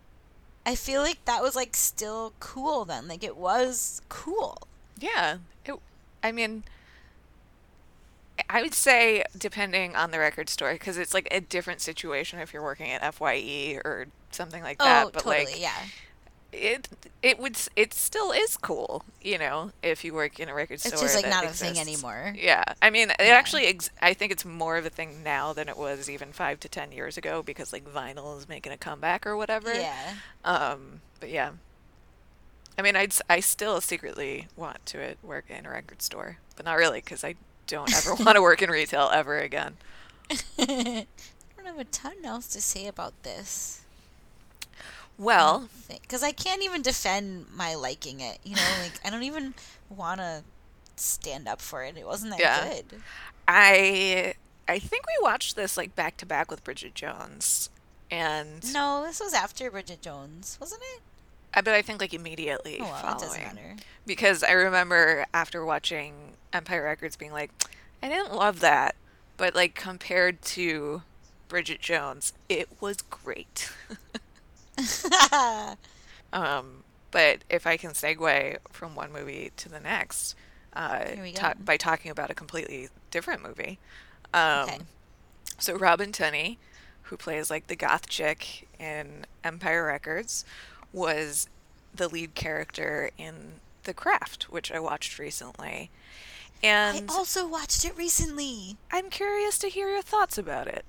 [0.66, 3.09] I feel like that was like still cool then.
[3.09, 4.59] Like it was cool.
[4.98, 5.38] Yeah.
[5.64, 5.74] It,
[6.22, 6.64] I mean,
[8.48, 12.53] I would say depending on the record store, because it's like a different situation if
[12.53, 15.07] you're working at FYE or something like that.
[15.07, 15.44] oh, but totally.
[15.46, 15.72] like, yeah.
[16.53, 16.88] it
[17.22, 20.92] it would it still is cool, you know, if you work in a record store.
[20.92, 22.35] It's just like not a thing anymore.
[22.37, 23.27] Yeah, I mean, it Yeah.
[23.35, 26.61] actually, ex- I think it's more of a thing now than it was even five
[26.61, 29.72] to ten years ago because like vinyl is making a comeback or whatever.
[29.74, 30.14] Yeah.
[30.44, 31.51] Um, but yeah.
[32.79, 36.64] I mean, I'd I still secretly want to uh, work in a record store, but
[36.64, 37.35] not really because I
[37.68, 39.76] don't ever want to work in retail ever again.
[40.59, 41.07] I
[41.57, 43.83] don't have a ton else to say about this.
[45.16, 48.38] Well, because I can't even defend my liking it.
[48.44, 49.54] You know, like I don't even
[49.88, 50.42] want to
[50.96, 51.96] stand up for it.
[51.96, 52.68] It wasn't that Yeah.
[52.68, 53.02] good.
[53.48, 54.35] I
[54.68, 57.70] I think we watched this like back to back with Bridget Jones,
[58.11, 61.00] and No, this was after Bridget Jones, wasn't it?
[61.55, 63.41] I but I think like immediately Oh well, following
[64.07, 66.15] because I remember after watching
[66.53, 67.51] Empire Records being like,
[68.03, 68.95] I didn't love that,
[69.37, 71.03] but like compared to
[71.49, 73.71] Bridget Jones, it was great.
[76.33, 80.35] Um, but if I can segue from one movie to the next,
[80.75, 83.79] uh, ta- by talking about a completely different movie.
[84.35, 84.79] Um, Okay.
[85.59, 86.59] So Robin Tunney,
[87.05, 90.45] who plays like the goth chick in Empire Records,
[90.92, 91.48] was
[91.94, 95.90] the lead character in The Craft, which I watched recently.
[96.62, 98.77] And I also watched it recently.
[98.92, 100.85] I'm curious to hear your thoughts about it.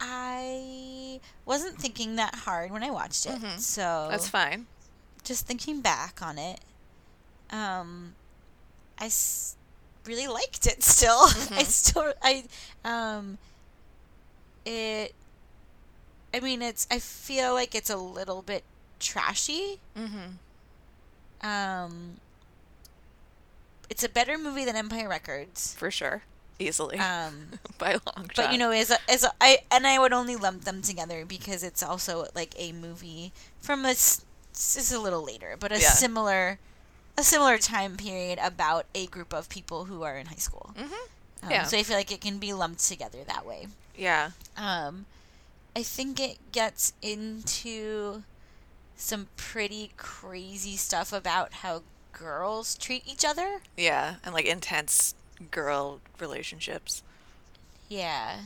[0.00, 3.58] I wasn't thinking that hard when I watched it, Mhm.
[3.58, 4.66] so That's fine.
[5.24, 6.60] just thinking back on it,
[7.50, 8.14] um,
[8.98, 9.56] I s-
[10.04, 10.82] really liked it.
[10.84, 11.18] Still,
[11.50, 11.66] I Mhm.
[11.66, 12.44] still I
[12.84, 13.38] um,
[14.64, 15.14] it.
[16.36, 16.86] I mean, it's.
[16.90, 18.62] I feel like it's a little bit
[19.00, 19.80] trashy.
[19.96, 21.46] Mm-hmm.
[21.46, 22.16] Um,
[23.88, 25.74] it's a better movie than Empire Records.
[25.74, 26.22] For sure.
[26.58, 26.98] Easily.
[26.98, 28.36] Um, by a long shot.
[28.36, 31.24] but you know, as a, as a, I and I would only lump them together
[31.26, 35.70] because it's also like a movie from a s- this is a little later, but
[35.70, 35.90] a Yeah.
[35.90, 36.58] similar
[37.18, 40.70] a similar time period about a group of people who are in high school.
[40.76, 40.92] Mhm.
[41.42, 41.64] Um, Yeah.
[41.64, 43.68] So I feel like it can be lumped together that way.
[43.94, 44.30] Yeah.
[44.56, 45.04] Um,
[45.76, 48.22] I think it gets into
[48.96, 53.60] some pretty crazy stuff about how girls treat each other.
[53.76, 54.14] Yeah.
[54.24, 55.14] And like intense
[55.50, 57.02] girl relationships.
[57.90, 58.44] Yeah.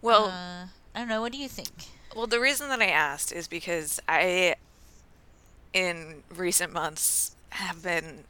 [0.00, 1.20] Well, uh, I don't know.
[1.20, 1.68] What do you think?
[2.16, 4.54] Well, the reason that I asked is because I,
[5.74, 8.24] in recent months, have been.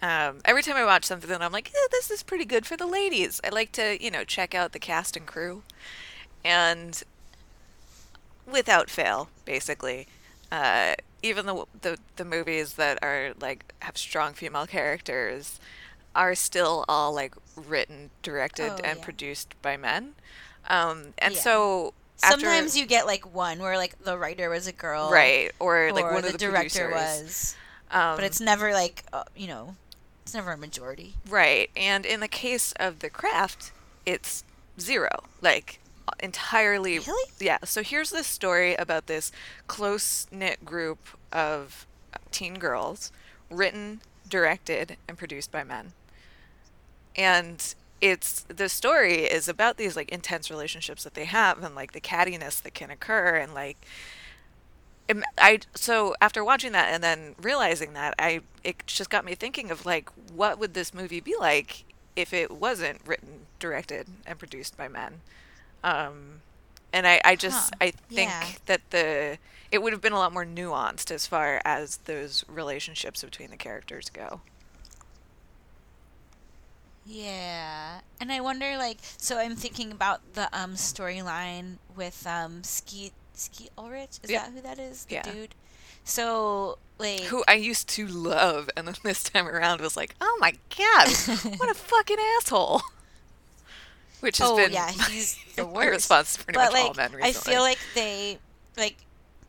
[0.00, 2.86] Um, every time I watch something, I'm like, eh, this is pretty good for the
[2.86, 3.42] ladies.
[3.44, 5.62] I like to, you know, check out the cast and crew.
[6.44, 7.02] And
[8.46, 10.06] without fail, basically,
[10.50, 15.60] uh, even the, the the movies that are like have strong female characters
[16.14, 19.04] are still all like written, directed, Oh, and yeah.
[19.04, 20.14] produced by men.
[20.68, 21.40] Um, and Yeah.
[21.40, 25.52] so after- Sometimes you get like one where like the writer was a girl, right
[25.60, 26.94] or like or one the, of the director producers.
[27.22, 27.56] was,
[27.92, 29.76] um, but it's never like uh, you know,
[30.22, 31.14] it's never a majority.
[31.28, 33.72] right and in the case of the craft
[34.06, 34.42] it's
[34.78, 35.78] zero like
[36.20, 37.30] entirely Really?
[37.38, 39.30] yeah so here's this story about this
[39.66, 40.98] close knit group
[41.32, 43.12] of uh, teen girls
[43.50, 45.92] written directed and produced by men
[47.16, 51.92] and it's the story is about these like intense relationships that they have and like
[51.92, 53.76] the cattiness that can occur and like
[55.38, 59.70] I so after watching that and then realizing that I it just got me thinking
[59.70, 61.84] of like what would this movie be like
[62.16, 65.20] if it wasn't written, directed, and produced by men.
[65.82, 66.42] Um,
[66.92, 67.76] and I, I just Huh.
[67.80, 68.52] I think Yeah.
[68.66, 69.38] that the
[69.70, 73.56] it would have been a lot more nuanced as far as those relationships between the
[73.56, 74.42] characters go.
[77.04, 83.12] Yeah, and I wonder like so I'm thinking about the um storyline with um Skeet
[83.34, 84.18] Skeet Ulrich.
[84.22, 84.46] Is Yeah.
[84.46, 85.06] that who that is?
[85.06, 85.22] The Yeah.
[85.22, 85.54] dude.
[86.04, 90.36] So like Who I used to love, and then this time around was like, oh
[90.40, 91.18] my god,
[91.56, 92.82] what a fucking asshole.
[94.20, 96.96] Which has Oh, been yeah, he's the my response to pretty but much all like
[96.96, 97.28] men recently.
[97.28, 98.38] I feel like they
[98.76, 98.96] like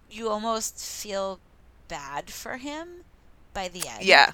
[0.10, 1.40] you almost feel
[1.88, 3.04] bad for him
[3.54, 4.04] by the end.
[4.04, 4.32] yeah,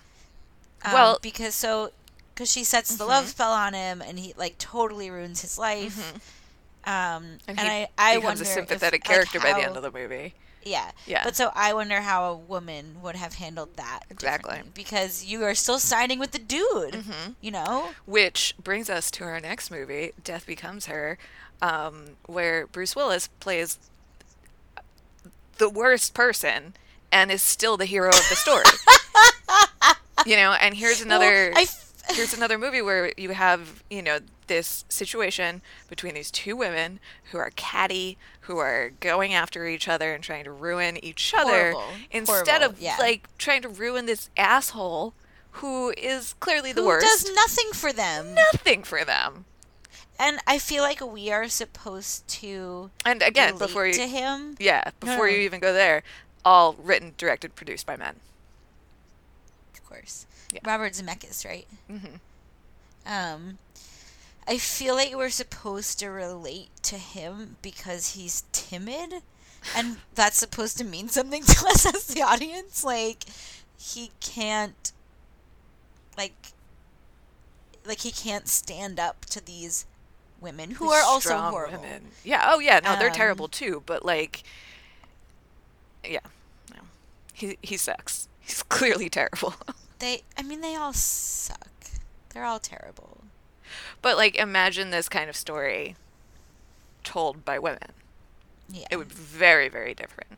[0.85, 1.91] Um, Well- because so
[2.33, 6.13] because she sets the love spell on him and he like totally ruins his life.
[6.85, 9.75] Um, and, and, I I becomes wonder a sympathetic if, like, character by the end
[9.75, 10.35] of the movie.
[10.67, 10.91] Yeah.
[11.05, 11.23] Yeah.
[11.23, 14.01] But so I wonder how a woman would have handled that.
[14.09, 14.61] Exactly.
[14.73, 16.93] Because you are still siding with the dude.
[16.93, 17.31] Mm-hmm.
[17.41, 17.89] You know?
[18.05, 21.17] Which brings us to our next movie, Death Becomes Her,
[21.61, 23.79] um, where Bruce Willis plays
[25.57, 26.75] the worst person
[27.11, 28.65] and is still the hero of the story.
[30.25, 34.19] you know, and here's another Well, f- here's another movie where you have, you know,
[34.47, 36.99] this situation between these two women
[37.31, 41.71] who are catty, who are going after each other and trying to ruin each other
[41.73, 41.83] Horrible.
[42.11, 42.95] instead Horrible, of yeah.
[42.99, 45.13] like trying to ruin this asshole
[45.51, 47.05] who is clearly the Who worst.
[47.05, 48.33] does nothing for them.
[48.33, 49.45] nothing for them.
[50.19, 54.55] And I feel like we are supposed to And again, before you to him.
[54.59, 55.33] Yeah, before no.
[55.33, 56.01] you even go there,
[56.45, 58.15] all written, directed, produced by men.
[59.73, 60.25] Of course.
[60.51, 60.61] Yeah.
[60.63, 61.67] Robert Zemeckis, right?
[61.89, 62.19] Mhm.
[63.05, 63.57] Um,
[64.47, 69.21] I feel like we're supposed to relate to him because he's timid,
[69.75, 72.83] and that's supposed to mean something to us as the audience.
[72.83, 73.23] Like,
[73.77, 74.91] he can't,
[76.17, 76.33] like,
[77.85, 79.85] like he can't stand up to these
[80.39, 81.81] women who are also horrible.
[81.81, 82.07] women.
[82.23, 82.45] Yeah.
[82.51, 82.79] Oh, yeah.
[82.83, 83.83] No, they're Um, terrible too.
[83.85, 84.43] But like,
[86.05, 86.19] yeah,
[86.73, 86.81] no,
[87.33, 88.27] he he sucks.
[88.39, 89.55] He's clearly terrible.
[89.99, 91.71] They, I mean, they all suck.
[92.29, 93.16] They're all terrible.
[94.01, 95.95] But like, imagine this kind of story
[97.03, 97.91] told by women.
[98.69, 98.85] Yeah.
[98.91, 100.31] It would be very very different.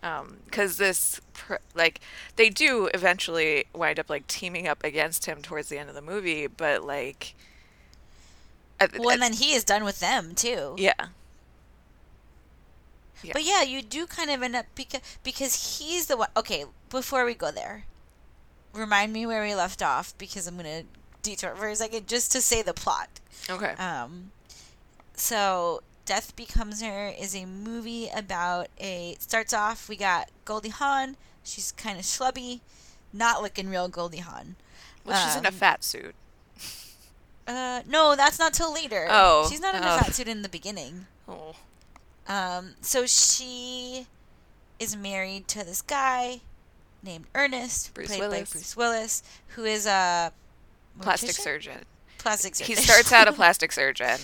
[0.00, 2.00] Um, because this, pr- like,
[2.36, 6.02] they do eventually wind up like teaming up against him towards the end of the
[6.02, 7.34] movie, but like.
[8.78, 10.74] at- well, and then he is done with them too.
[10.78, 10.92] yeah.
[13.22, 13.32] Yeah.
[13.32, 16.28] But yeah, you do kind of end up because because he's the one.
[16.36, 17.84] Okay, before we go there,
[18.72, 20.84] remind me where we left off because I'm gonna
[21.28, 23.08] detour for a second just to say the plot.
[23.50, 23.72] Okay.
[23.72, 24.32] Um,
[25.14, 29.16] so Death Becomes Her is a movie about a.
[29.18, 31.16] Starts off, we got Goldie Hawn.
[31.42, 32.60] She's kind of schlubby,
[33.12, 34.56] not looking real Goldie Hawn.
[35.04, 36.14] well, she's in a um, fat suit.
[37.46, 39.06] Uh, no, that's not till later.
[39.08, 39.96] Oh, she's not in oh.
[39.96, 41.06] a fat suit in the beginning.
[41.26, 41.54] Oh.
[42.26, 44.06] Um, so she
[44.78, 46.42] is married to this guy
[47.02, 48.50] named Ernest, Bruce played Willis.
[48.50, 50.32] by Bruce Willis, who is a
[51.00, 51.40] Plastic mortician?
[51.42, 51.84] surgeon.
[52.18, 52.76] Plastic surgeon.
[52.76, 54.18] He starts out a plastic surgeon,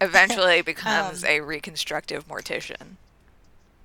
[0.00, 2.96] eventually becomes Um, a reconstructive mortician.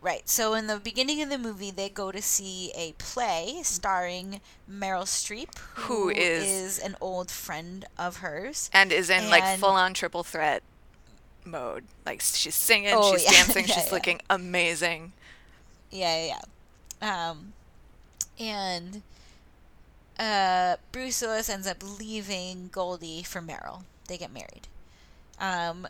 [0.02, 0.30] Right.
[0.30, 5.06] So in the beginning of the movie, they go to see a play starring Meryl
[5.06, 6.44] Streep, Who is-
[6.78, 8.70] is an old friend of hers.
[8.72, 10.62] and is in like full on triple threat
[11.44, 11.86] mode.
[12.06, 13.32] Like she's singing, Oh, she's yeah.
[13.46, 13.92] dancing, Yeah, she's yeah.
[13.94, 15.14] looking amazing.
[15.90, 16.38] Yeah, yeah,
[17.02, 17.30] yeah.
[17.30, 17.54] Um,
[18.40, 19.02] and
[20.20, 23.84] uh, Bruce Willis ends up leaving Goldie for Meryl.
[24.08, 24.68] They get married.
[25.40, 25.88] Um,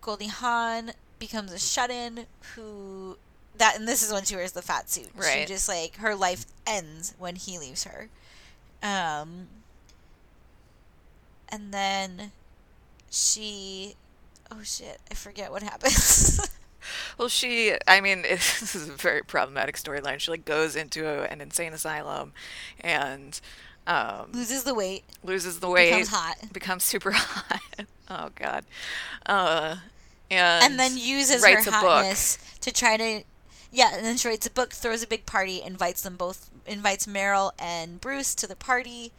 [0.00, 3.16] Goldie Hawn becomes a shut-in who
[3.56, 5.08] that and this is when she wears the fat suit.
[5.14, 5.46] She Right.
[5.46, 8.08] just like her life ends when he leaves her.
[8.82, 9.46] Um,
[11.48, 12.32] and then
[13.10, 13.94] she
[14.50, 16.40] oh shit, I forget what happens.
[17.18, 20.18] Well, she, I mean, this is a very problematic storyline.
[20.20, 22.32] She like goes into a, an insane asylum,
[22.80, 23.40] and
[23.86, 25.04] um, Loses the weight.
[25.22, 26.36] loses the weight, Becomes hot.
[26.52, 27.60] becomes super hot.
[28.10, 28.64] oh God,
[29.26, 29.76] uh,
[30.30, 31.82] and and then uses writes her a book.
[31.90, 33.22] hotness to try to
[33.70, 37.06] yeah and then she writes a book throws a big party invites them both invites
[37.06, 39.12] meryl and bruce to the party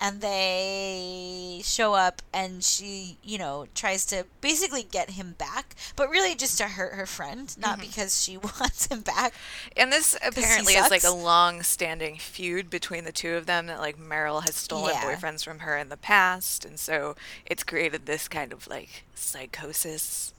[0.00, 6.08] and they show up and she you know tries to basically get him back but
[6.08, 7.88] really just to hurt her friend not Mm-hmm.
[7.88, 9.32] because she wants him back
[9.76, 13.66] And this apparently is like a long-standing feud between the two of them.
[13.66, 15.14] That like Meryl has stolen Yeah.
[15.14, 20.32] boyfriends from her in the past, and so it's created this kind of like psychosis.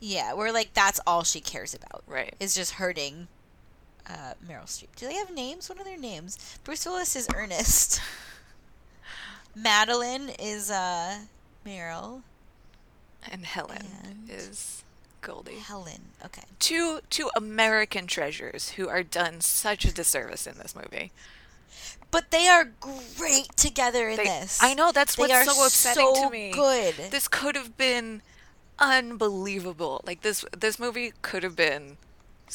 [0.00, 2.34] yeah where like that's all she cares about Right.
[2.40, 3.28] is just hurting
[4.08, 4.94] uh, Meryl Streep.
[4.96, 5.68] Do they have names?
[5.68, 6.58] What are their names?
[6.64, 8.00] Bruce Willis is Ernest.
[9.54, 11.18] Madeline is uh,
[11.66, 12.22] Meryl.
[13.30, 14.82] And Helen And- is
[15.22, 15.56] Goldie.
[15.56, 16.00] Helen.
[16.24, 16.42] Okay.
[16.58, 21.12] Two two American treasures who are done such a disservice in this movie.
[22.10, 22.68] But they are
[23.16, 24.58] great together in They- this.
[24.62, 26.50] I know that's They what's are so upsetting so to me.
[26.52, 26.94] Good.
[27.10, 28.20] This could have been
[28.78, 30.02] unbelievable.
[30.06, 31.96] Like this this movie could have been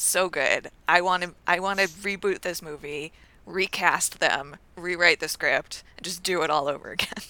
[0.00, 0.70] so good.
[0.88, 3.12] I want to I want to reboot this movie,
[3.46, 7.24] recast them, rewrite the script, and just do it all over again.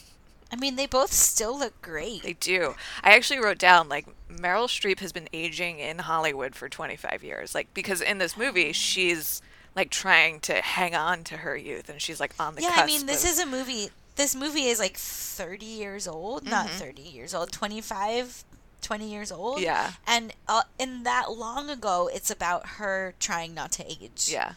[0.53, 2.23] I mean, they both still look great.
[2.25, 2.75] they do.
[3.05, 7.55] I actually wrote down like Meryl Streep has been aging in Hollywood for 25 years.
[7.55, 9.43] Like because in this movie she's
[9.77, 12.87] like trying to hang on to her youth and she's like on the yeah, I
[12.87, 13.91] mean, this of- is a movie.
[14.17, 16.45] This movie is like 30 years old.
[16.45, 16.79] Not Mm-hmm.
[16.79, 17.53] 30 years old.
[17.53, 18.45] 25,
[18.83, 19.61] 20 years old.
[19.61, 19.93] Yeah.
[20.07, 24.29] And uh, in that long ago, it's about her trying not to age.
[24.31, 24.55] Yeah.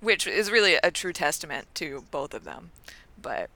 [0.00, 2.70] Which is really a true testament to both of them.
[3.20, 3.50] But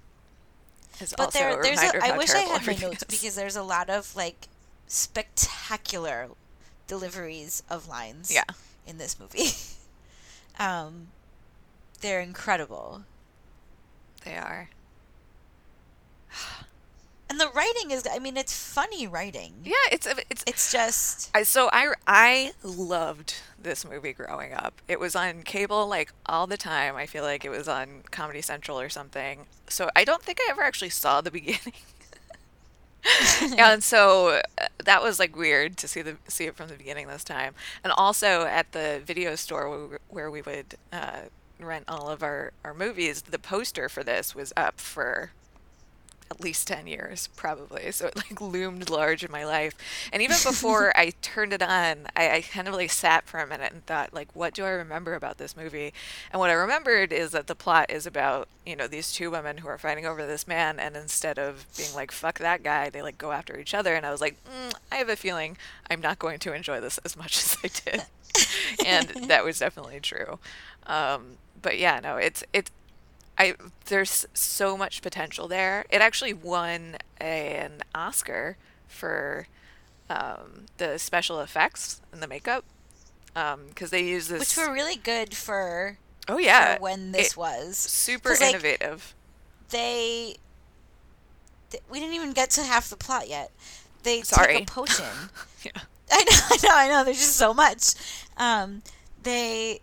[1.00, 3.20] it's But also there, a there's a, I wish I had my notes is.
[3.20, 4.48] because there's a lot of like
[4.86, 6.28] spectacular
[6.86, 8.44] deliveries of lines Yeah.
[8.86, 9.48] in this movie.
[10.58, 11.08] um,
[12.00, 13.02] they're incredible,
[14.24, 14.68] They are.
[17.28, 18.06] and the writing is.
[18.10, 19.54] I mean, it's funny writing.
[19.64, 24.80] Yeah, it's it's It's just I, so I I loved this movie growing up.
[24.88, 26.96] It was on cable like all the time.
[26.96, 29.46] I feel like it was on Comedy Central or something.
[29.68, 31.74] So I don't think I ever actually saw the beginning.
[33.54, 36.74] Yeah, and so uh, that was like weird to see the see it from the
[36.74, 37.54] beginning this time.
[37.84, 41.20] And also at the video store where we, where we would uh,
[41.60, 45.30] rent all of our our movies, the poster for this was up for
[46.30, 47.90] at least 10 years probably.
[47.92, 49.74] So it like loomed large in my life.
[50.12, 53.46] And even before i turned it on I, I kind of like sat for a
[53.46, 55.92] minute and thought like what do i remember about this movie?
[56.32, 59.58] And what i remembered is that the plot is about you know these two women
[59.58, 63.02] who are fighting over this man and instead of being like fuck that guy they
[63.02, 63.94] like go after each other.
[63.94, 65.56] And i was like mm, i have a feeling
[65.90, 68.02] i'm not going to enjoy this as much as i did.
[68.84, 70.38] And that was definitely true.
[70.86, 72.70] Um, but yeah no it's it's
[73.38, 73.54] I
[73.86, 75.84] there's so much potential there.
[75.90, 78.56] It actually won an Oscar
[78.88, 79.46] for
[80.08, 82.64] um, the special effects and the makeup
[83.34, 84.56] because they use this.
[84.56, 88.50] which were really good for, oh yeah, for when this it- was super 'Cause, like,
[88.54, 89.14] innovative.
[89.70, 90.36] they,
[91.90, 93.50] we didn't even get to half the plot yet.
[94.04, 94.60] They Sorry.
[94.60, 95.04] took a potion.
[95.62, 95.72] yeah.
[96.10, 97.04] I know, I know, I know.
[97.04, 97.94] There's just so much.
[98.36, 98.82] Um,
[99.22, 99.80] they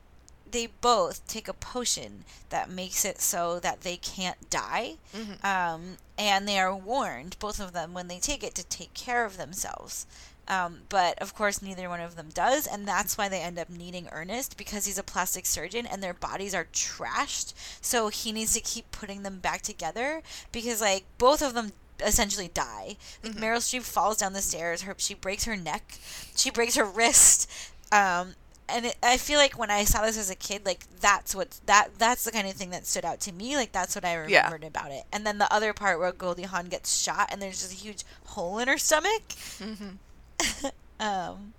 [0.53, 5.45] they both take a potion that makes it so that they can't die, Mm-hmm.
[5.45, 9.25] um, and they are warned, both of them, when they take it, to take care
[9.25, 10.05] of themselves.
[10.47, 13.69] Um, but of course, neither one of them does, and that's why they end up
[13.69, 17.53] needing Ernest because he's a plastic surgeon and their bodies are trashed.
[17.81, 21.71] So he needs to keep putting them back together because, like, both of them
[22.03, 22.97] essentially die.
[23.23, 24.81] Like Meryl Streep falls down the stairs.
[24.81, 25.97] Her she breaks her neck.
[26.35, 27.49] She breaks her wrist.
[27.91, 28.33] Um,
[28.69, 31.59] and it, I feel like when I saw this as a kid, like that's what
[31.65, 33.55] that that's the kind of thing that stood out to me.
[33.55, 34.51] Like that's what I Yeah.
[34.51, 35.03] remembered about it.
[35.11, 38.03] And then the other part where Goldie Hawn gets shot and there's just a huge
[38.27, 39.23] hole in her stomach.
[39.59, 39.95] Mm-hmm.
[40.99, 41.53] Um,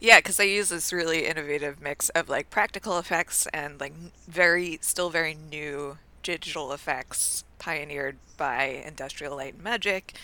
[0.00, 3.92] Yeah, because they use this really innovative mix of like practical effects and like
[4.26, 10.14] very, still very new digital effects pioneered by Industrial Light and Magic,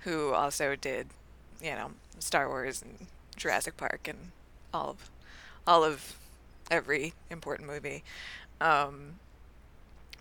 [0.00, 1.08] who also did,
[1.62, 3.06] you know, Star Wars and
[3.36, 4.32] Jurassic Park and
[4.72, 5.10] all of
[5.66, 6.16] all of
[6.70, 8.02] every important movie.
[8.60, 9.14] Um,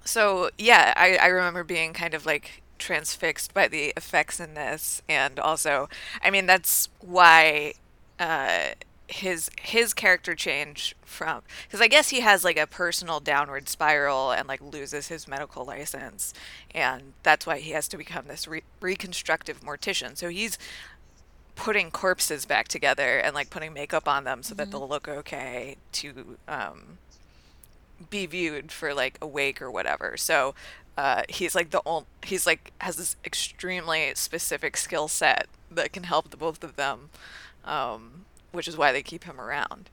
[0.04, 5.02] so yeah, I, I remember being kind of like transfixed by the effects in this,
[5.08, 5.88] and also,
[6.24, 7.74] I mean, that's why
[8.20, 8.70] uh,
[9.08, 14.32] his his character change from because I guess he has like a personal downward spiral
[14.32, 16.34] and like loses his medical license,
[16.74, 20.18] and that's why he has to become this re- reconstructive mortician.
[20.18, 20.58] So he's
[21.62, 25.76] putting corpses back together and like putting makeup on them so that they'll look okay
[25.92, 26.98] to um,
[28.10, 30.18] be viewed for like a wake or whatever.
[30.18, 30.56] So
[30.98, 36.06] uh, he's like the old he's like has this extremely specific skill set that can
[36.06, 37.12] help the both of them,
[37.64, 39.92] um, which is why they keep him around.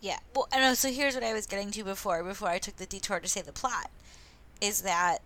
[0.00, 0.18] yeah.
[0.34, 0.74] Well, I know.
[0.74, 3.42] So here's what I was getting to before, before I took the detour to say
[3.42, 3.90] the plot,
[4.60, 5.18] is that,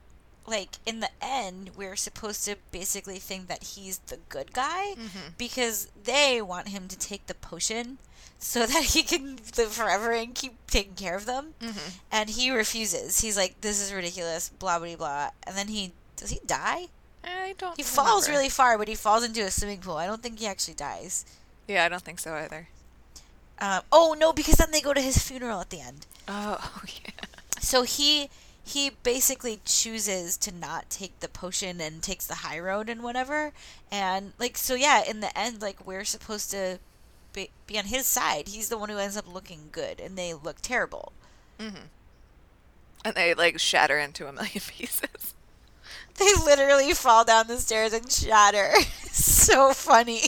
[0.46, 4.94] like, in the end, we're supposed to basically think that he's the good guy
[5.38, 7.98] because they want him to take the potion
[8.38, 11.54] so that he can live forever and keep taking care of them.
[12.12, 13.20] And he refuses.
[13.20, 15.30] He's like, "This is ridiculous." Blah blah blah.
[15.46, 16.88] And then he does he die?
[17.24, 17.76] I don't.
[17.76, 19.96] He falls really far, but he falls into a swimming pool.
[19.96, 21.24] I don't think he actually dies.
[21.66, 22.68] Yeah, I don't think so either.
[23.58, 26.06] Um, oh no, because then they go to his funeral at the end.
[26.28, 27.24] Oh yeah.
[27.60, 28.28] So he
[28.64, 33.52] he basically chooses to not take the potion and takes the high road and whatever.
[33.92, 35.02] And like so, yeah.
[35.08, 36.78] In the end, like we're supposed to
[37.32, 38.48] be, be on his side.
[38.48, 41.12] He's the one who ends up looking good, and they look terrible.
[43.04, 45.34] And they like shatter into a million pieces.
[46.16, 48.72] They literally fall down the stairs and shatter.
[49.10, 50.22] so funny.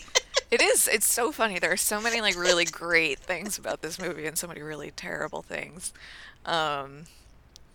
[0.51, 0.89] It is.
[0.89, 1.59] It's so funny.
[1.59, 4.91] There are so many like really great things about this movie and so many really
[4.91, 5.93] terrible things.
[6.45, 7.05] Um,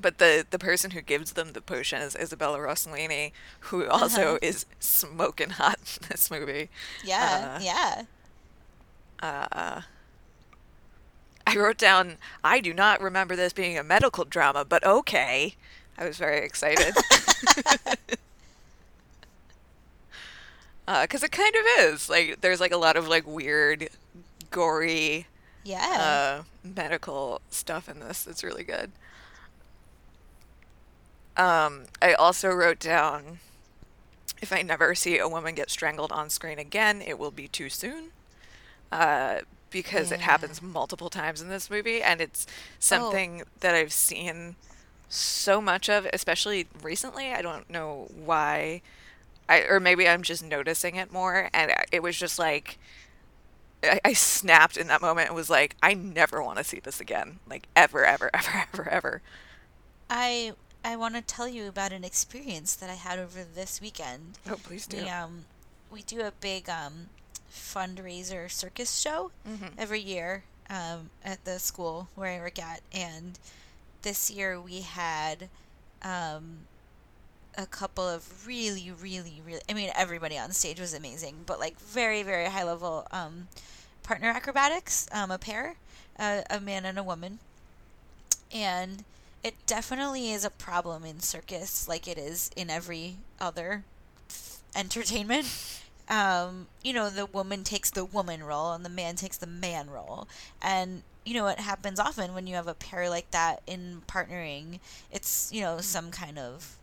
[0.02, 3.32] but the the person who gives them the potion is Isabella Rossellini,
[3.62, 4.40] who also Uh-huh.
[4.42, 6.70] is smoking hot in this movie.
[7.04, 8.04] Yeah, Uh, yeah.
[9.22, 9.82] Uh,
[11.46, 15.56] I wrote down, I do not remember this being a medical drama, but okay.
[15.98, 16.96] I was very excited.
[20.86, 22.10] Because it kind of is.
[22.10, 23.90] Like, there's like a lot of like weird,
[24.50, 25.28] gory,
[25.64, 26.42] Yeah.
[26.44, 28.28] uh, medical stuff in this.
[28.28, 28.92] It's really good.
[31.42, 33.40] Um, I also wrote down,
[34.44, 37.68] if I never see a woman get strangled on screen again, it will be too
[37.68, 38.10] soon.
[38.92, 39.40] Uh,
[39.72, 42.46] because it happens multiple times in this movie, and it's
[42.78, 44.56] something that I've seen
[45.10, 47.32] so much of, especially recently.
[47.32, 48.82] I don't know why,
[49.50, 52.78] I or maybe I'm just noticing it more, and it was just like
[53.82, 57.00] I, I snapped in that moment and was like, I never want to see this
[57.00, 59.22] again, like ever, ever, ever, ever, ever.
[60.10, 60.52] I
[60.84, 64.40] I want to tell you about an experience that I had over this weekend.
[64.50, 64.98] Oh, please do.
[64.98, 65.46] We um
[65.92, 67.08] we do a big um
[67.52, 69.74] fundraiser circus show Mhm.
[69.78, 73.38] every year um at the school where I work at and
[74.04, 75.50] this year we had
[76.02, 76.60] um
[77.58, 81.78] a couple of really really really I mean everybody on stage was amazing but like
[81.80, 83.50] very very high level um
[84.02, 85.76] partner acrobatics um a pair
[86.18, 87.40] uh, a man and a woman
[88.54, 89.04] and
[89.44, 93.84] it definitely is a problem in circus like it is in every other
[94.76, 95.48] entertainment.
[96.10, 99.90] Um, you know the woman takes the woman role and the man takes the man
[99.90, 100.28] role.
[100.62, 104.80] And you know it happens often when you have a pair like that in partnering.
[105.12, 106.78] It's you know some kind of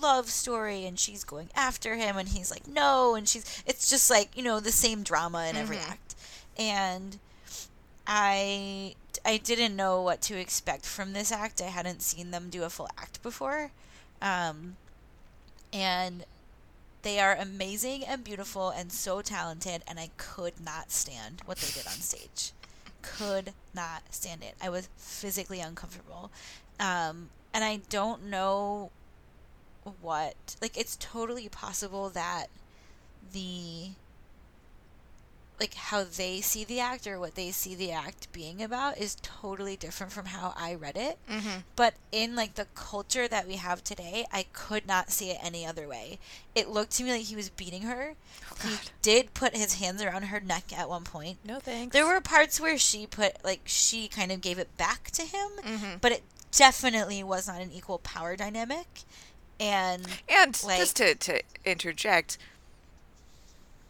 [0.00, 4.10] love story and she's going after him and he's like no and she's it's just
[4.10, 5.88] like you know the same drama in every Mhm.
[5.90, 6.14] act.
[6.58, 7.18] And
[8.06, 8.94] I
[9.24, 11.60] I didn't know what to expect from this act.
[11.60, 13.70] I hadn't seen them do a full act before.
[14.20, 14.76] Um,
[15.72, 16.24] and
[17.02, 21.70] they are amazing and beautiful and so talented and I could not stand what they
[21.70, 22.52] did on stage.
[23.02, 24.54] Could not stand it.
[24.62, 26.30] I was physically uncomfortable.
[26.80, 28.90] Um, and I don't know
[30.00, 32.46] what like it's totally possible that
[33.32, 33.90] the
[35.60, 39.16] like how they see the act or what they see the act being about is
[39.22, 41.18] totally different from how I read it.
[41.30, 41.60] Mm-hmm.
[41.76, 45.64] But in like the culture that we have today, I could not see it any
[45.64, 46.18] other way.
[46.54, 48.14] It looked to me like he was beating her.
[48.50, 51.38] Oh, he did put his hands around her neck at one point.
[51.44, 51.92] No thanks.
[51.92, 55.50] There were parts where she put like she kind of gave it back to him,
[55.62, 56.00] Mhm.
[56.00, 58.86] but it definitely was not an equal power dynamic.
[59.60, 62.38] And And like- just to, to interject,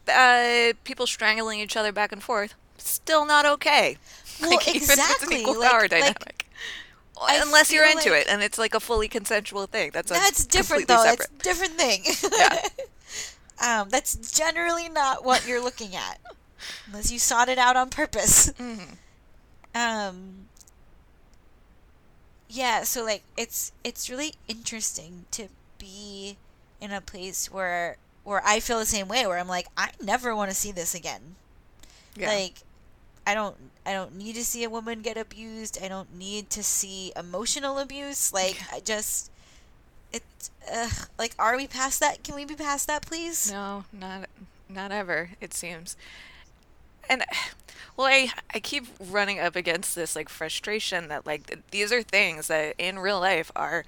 [0.09, 3.97] uh, people strangling each other back and forth, still not okay.
[4.41, 6.47] Well, Like, even if it's an exactly, equal like- power like, dynamic.
[7.23, 9.91] I Unless you're into like- it and it's like a fully consensual thing.
[9.95, 11.03] That's a That's different though.
[11.05, 11.19] Separate.
[11.19, 12.05] That's a different thing.
[13.63, 13.81] Yeah.
[13.83, 16.19] um, that's generally not what you're looking at,
[16.89, 18.51] unless you sought it out on purpose.
[18.59, 18.97] Mhm.
[19.77, 20.47] Um.
[22.49, 25.49] Yeah, so like it's it's really interesting to
[25.79, 26.37] be
[26.81, 30.35] in a place where where I feel the same way where I'm like I never
[30.35, 31.37] want to see this again.
[32.17, 32.29] Yeah.
[32.29, 32.55] Like
[33.27, 33.57] I don't
[33.87, 35.79] I don't need to see a woman get abused.
[35.83, 38.33] I don't need to see emotional abuse.
[38.33, 39.31] Like I just
[40.13, 40.23] it
[40.73, 42.23] uh, like are we past that?
[42.23, 43.51] Can we be past that please?
[43.51, 44.29] No, not
[44.69, 45.31] not ever.
[45.41, 45.97] It seems,
[47.09, 47.25] and
[47.97, 52.03] well, I I keep running up against this like frustration that like th- these are
[52.03, 53.85] things that in real life are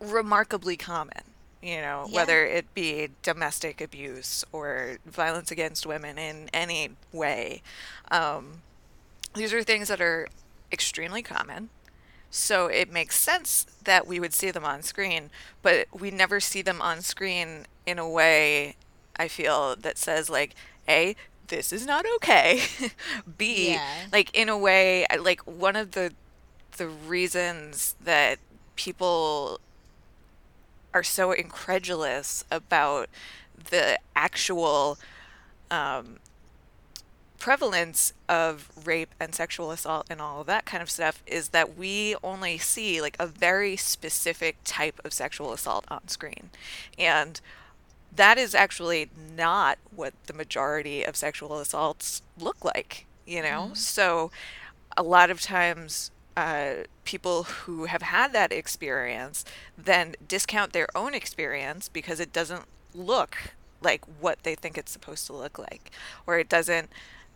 [0.00, 1.22] remarkably common.
[1.64, 2.12] You know, Yeah.
[2.12, 7.62] whether it be domestic abuse or violence against women in any way,
[8.10, 8.62] um,
[9.34, 10.28] these are things that are
[10.72, 11.70] extremely common.
[12.30, 15.30] So it makes sense that we would see them on screen,
[15.62, 18.76] but we never see them on screen in a way
[19.16, 20.54] I feel that says like,
[20.88, 21.16] A,
[21.48, 22.62] this is not okay.
[23.38, 24.08] B, Yeah.
[24.12, 26.14] like in a way like one of the
[26.76, 28.38] the reasons that
[28.76, 29.60] people
[30.94, 33.10] are so incredulous about
[33.70, 34.96] the actual
[35.70, 36.18] um,
[37.38, 41.76] prevalence of rape and sexual assault and all of that kind of stuff is that
[41.76, 46.48] we only see like a very specific type of sexual assault on screen.
[46.98, 47.40] And
[48.14, 53.72] that is actually not what the majority of sexual assaults look like, you know?
[53.74, 54.30] So
[54.96, 59.44] a lot of times uh, people who have had that experience
[59.78, 62.64] then discount their own experience because it doesn't
[62.94, 63.36] look
[63.80, 65.90] like what they think it's supposed to look like
[66.26, 66.88] or it doesn't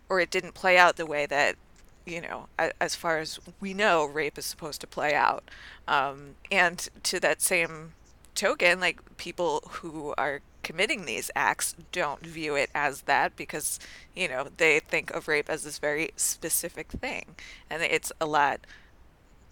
[0.09, 1.55] or it didn't play out the way that
[2.05, 2.47] you know
[2.81, 5.43] as far as we know rape is supposed to play out.
[5.87, 7.93] Um, and to that same
[8.35, 13.79] token like people who are committing these acts don't view it as that because
[14.15, 17.35] you know they think of rape as this very specific thing
[17.69, 18.61] and it's a lot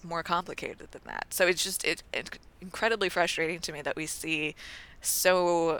[0.03, 2.29] more complicated than that so it's just it, it's
[2.61, 4.55] incredibly frustrating to me that we see
[5.01, 5.79] so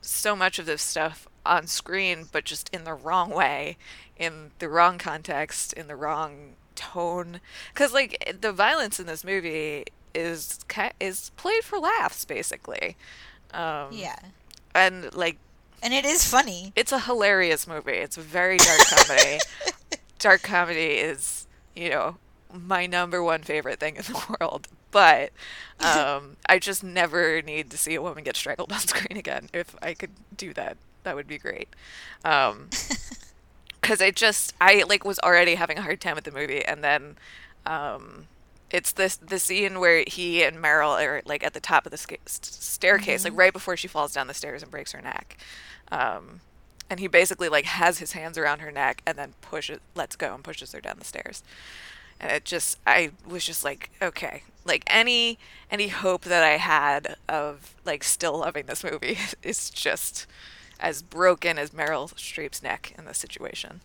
[0.00, 3.76] so much of this stuff on screen, but just in the wrong way,
[4.16, 7.40] in the wrong context, in the wrong tone.
[7.72, 9.84] Because like the violence in this movie
[10.14, 10.58] is
[11.00, 12.96] is played for laughs, basically.
[13.52, 14.16] Um, Yeah.
[14.74, 15.36] and like
[15.82, 16.72] And it is funny.
[16.76, 17.92] it's a hilarious movie.
[17.92, 19.38] It's a very dark comedy.
[20.18, 22.16] dark comedy is, you know,
[22.52, 24.68] my number one favorite thing in the world.
[24.90, 25.30] But
[25.78, 29.48] um, I just never need to see a woman get strangled on screen again.
[29.52, 31.68] If I could do that, that would be great.
[32.24, 32.70] Um,
[33.80, 36.82] because I just I like was already having a hard time with the movie, and
[36.84, 37.16] then
[37.66, 38.26] um,
[38.70, 41.98] it's this the scene where he and Meryl are like at the top of the
[41.98, 45.36] sca- st- staircase, like right before she falls down the stairs and breaks her neck.
[45.90, 46.40] Um,
[46.88, 50.34] and he basically like has his hands around her neck and then pushes, lets go
[50.34, 51.42] and pushes her down the stairs.
[52.20, 55.38] And it just, I was just like, okay, like any
[55.70, 60.26] any hope that I had of like still loving this movie is just
[60.78, 63.80] as broken as Meryl Streep's neck in this situation.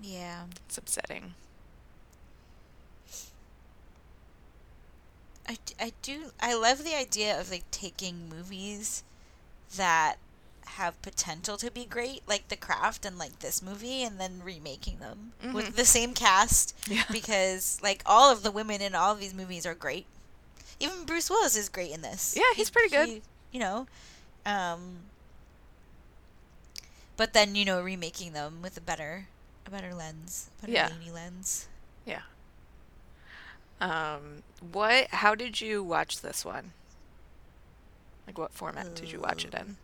[0.00, 0.44] Yeah.
[0.66, 1.34] It's upsetting.
[5.48, 9.02] I, I do I love the idea of like taking movies
[9.76, 10.16] that
[10.66, 14.98] have potential to be great like The Craft and like this movie and then remaking
[14.98, 17.04] them with the same cast Yeah.
[17.12, 20.06] because like all of the women in all of these movies are great.
[20.80, 22.34] Even Bruce Willis is great in this.
[22.36, 23.08] Yeah, he's pretty good.
[23.08, 23.86] He- you know,
[24.46, 24.98] um
[27.16, 29.26] but then you know remaking them with a better
[29.66, 31.12] a better lens, a better Yeah.
[31.12, 31.68] lens.
[32.06, 32.22] Yeah.
[33.80, 34.42] Um,
[34.72, 35.08] what?
[35.08, 36.72] How did you watch this one?
[38.26, 39.76] Like, what format did you watch it in?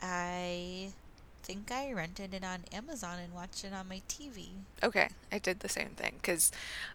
[0.00, 0.92] I
[1.42, 4.48] think I rented it on Amazon and watched it on my TV.
[4.82, 6.52] Okay, I did the same thing because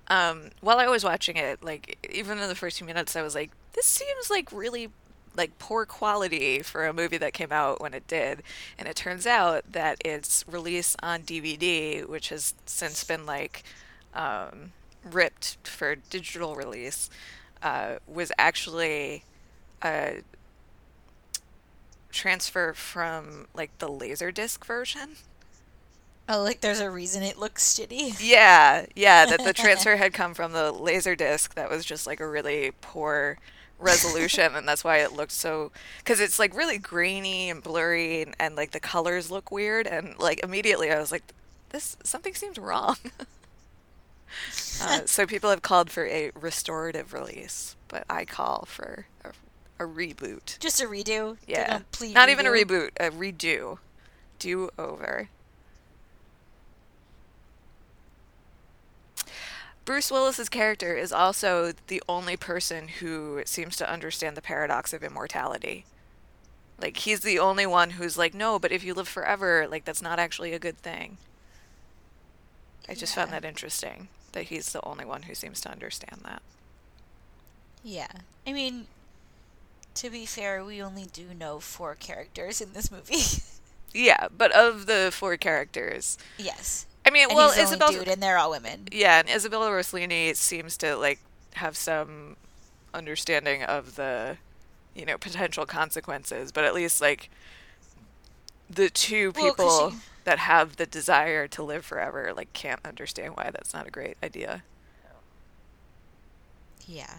[0.10, 3.34] um, while I was watching it, like even in the first few minutes, I was
[3.34, 4.90] like, "This seems like really
[5.36, 8.44] like poor quality for a movie that came out when it did."
[8.78, 13.64] And it turns out that its release on DVD, which has since been like
[14.14, 14.74] um,
[15.04, 17.10] ripped for digital release,
[17.64, 19.24] uh, was actually
[19.84, 20.22] a
[22.14, 25.18] transfer from like the Laserdisc version.
[26.30, 28.18] Oh, like there's a reason it looks shitty.
[28.22, 32.22] Yeah, yeah, that the transfer had come from the laser disc that was just like
[32.22, 33.38] a really poor
[33.78, 35.72] resolution, and that's why it looked so.
[35.98, 40.18] Because it's like really grainy and blurry, and, and like the colors look weird, and
[40.18, 41.24] like immediately I was like,
[41.72, 42.96] this something seems wrong.
[44.82, 49.32] uh, so people have called for a restorative release, but I call for a,
[49.80, 50.60] a reboot.
[50.60, 51.38] Just a redo.
[51.48, 53.80] Yeah, complete not even a reboot, a redo,
[54.40, 55.30] do over.
[59.86, 65.04] Bruce Willis's character is also the only person who seems to understand the paradox of
[65.04, 65.86] immortality.
[66.80, 70.02] Like he's the only one who's like, no, but if you live forever, like that's
[70.02, 71.18] not actually a good thing.
[72.88, 76.42] I just found that interesting that he's the only one who seems to understand that.
[77.84, 78.12] Yeah.
[78.48, 78.88] I mean,
[79.96, 83.16] to be fair, we only do know four characters in this movie.
[83.96, 86.88] Yeah, but of the four characters, yes.
[87.06, 88.88] I mean, And well, he's Isabel, dude, and they're all women.
[88.92, 91.20] yeah, and Isabella Rossellini seems to like
[91.54, 92.36] have some
[92.92, 94.38] understanding of the,
[94.96, 97.30] you know, potential consequences, but at least like
[98.68, 103.38] the two Well, people she- that have the desire to live forever like can't understand
[103.38, 104.64] why that's not a great idea.
[106.88, 107.14] Yeah.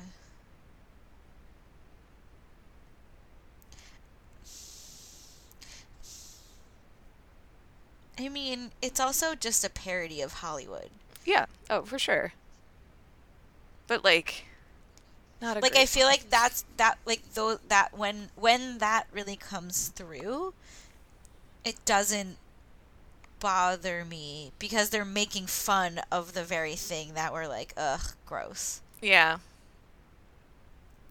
[8.18, 10.90] I mean, it's also just a parody of Hollywood.
[11.24, 12.32] Yeah, oh, for sure.
[13.86, 14.44] But like
[15.40, 19.36] not a like I feel like that's that like though that when when that really
[19.36, 20.54] comes through,
[21.64, 22.36] it doesn't
[23.40, 28.80] bother me because they're making fun of the very thing that we're like, ugh, gross.
[29.02, 29.38] Yeah.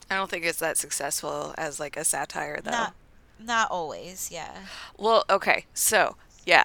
[0.09, 2.71] I don't think it's that successful as like a satire though.
[2.71, 2.95] Not
[3.39, 4.63] not always, yeah.
[4.97, 5.65] Well, okay.
[5.73, 6.63] So, yeah.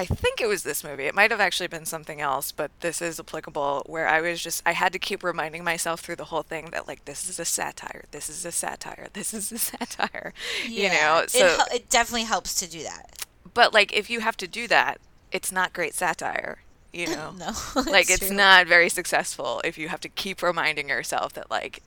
[0.00, 1.04] I think it was this movie.
[1.04, 4.62] It might have actually been something else, but this is applicable where I was just
[4.64, 7.44] I had to keep reminding myself through the whole thing that like this is a
[7.44, 8.04] satire.
[8.10, 9.08] This is a satire.
[9.12, 10.32] This is a satire.
[10.66, 11.18] You know.
[11.24, 13.24] it, So hel- it definitely helps to do that.
[13.54, 14.98] but like if you have to do that,
[15.32, 17.32] it's not great satire, you know.
[17.38, 17.52] No,
[17.90, 18.36] like it's true.
[18.36, 21.82] not very successful if you have to keep reminding yourself that like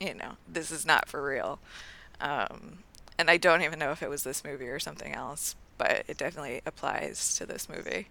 [0.00, 1.58] you know this is not for real
[2.20, 2.80] um,
[3.18, 6.16] and i don't even know if it was this movie or something else but it
[6.16, 8.08] definitely applies to this movie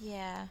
[0.00, 0.46] Yeah.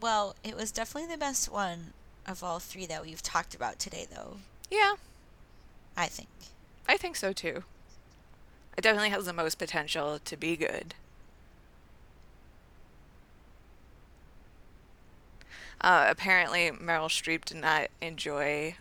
[0.00, 1.92] Well, it was definitely the best one
[2.26, 4.38] of all three that we've talked about today, though.
[4.70, 4.94] yeah
[5.96, 6.28] I think.
[6.88, 7.62] i think so too
[8.76, 10.94] it definitely has the most potential to be good
[15.80, 18.74] uh, apparently meryl streep did not enjoy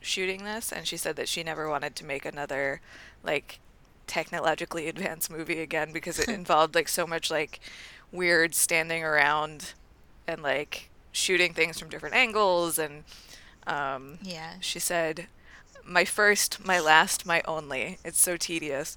[0.00, 2.80] shooting this and she said that she never wanted to make another
[3.22, 3.58] like
[4.06, 7.60] technologically advanced movie again because it involved like so much like
[8.12, 9.74] weird standing around
[10.26, 13.04] and like shooting things from different angles and
[13.66, 14.54] um, Yeah.
[14.60, 15.26] she said
[15.84, 18.96] my first my last my only it's so tedious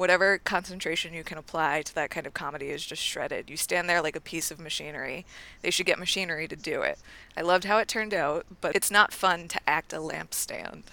[0.00, 3.50] whatever concentration you can apply to that kind of comedy is just shredded.
[3.50, 5.26] You stand there like a piece of machinery.
[5.60, 6.98] They should get machinery to do it.
[7.36, 10.84] I loved how it turned out but it's not fun to act a lampstand.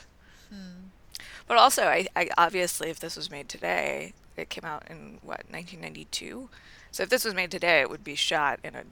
[1.47, 5.45] But also I, I obviously if this was made today it came out in what
[5.49, 6.49] 1992
[6.91, 8.83] so if this was made today it would be shot in a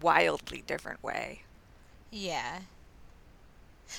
[0.00, 1.42] wildly different way.
[2.12, 2.60] Yeah.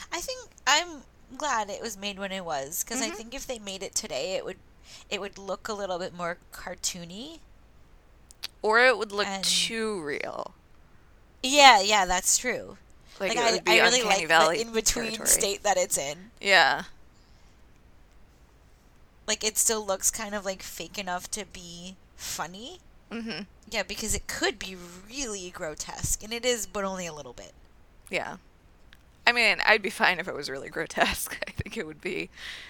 [0.09, 1.01] I think I'm
[1.38, 3.16] glad it was made when it was because I Mhm.
[3.16, 4.57] think if they made it today, it would
[5.09, 7.39] it would look a little bit more cartoony.
[8.61, 10.53] or it would look And- too real
[11.43, 12.77] Yeah, yeah, that's true.
[13.19, 16.31] like, Like, I, I really like valley the in between state that it's in.
[16.39, 16.83] yeah
[19.27, 22.79] Like it still looks kind of like fake enough to be funny.
[23.11, 24.75] mm-hmm Yeah, because it could be
[25.09, 27.53] really grotesque, and it is, but only a little bit.
[28.09, 28.37] Yeah.
[29.26, 31.38] I mean, I'd be fine if it was really grotesque.
[31.47, 32.30] I think it would be.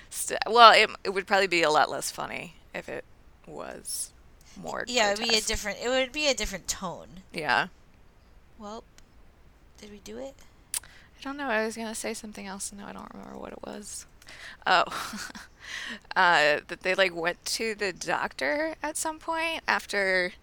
[0.10, 3.06] St- well, it, it would probably be a lot less funny if it
[3.48, 4.12] was
[4.62, 4.84] more.
[4.88, 5.80] Yeah, it'd be a different.
[5.82, 7.08] It would be a different tone.
[7.34, 7.68] Yeah.
[8.60, 8.84] Well,
[9.80, 10.36] did we do it?
[10.84, 11.48] I don't know.
[11.48, 14.06] I was gonna say something else, and now I don't remember what it was.
[14.66, 14.86] Oh,
[16.16, 20.34] uh, that they like went to the doctor at some point after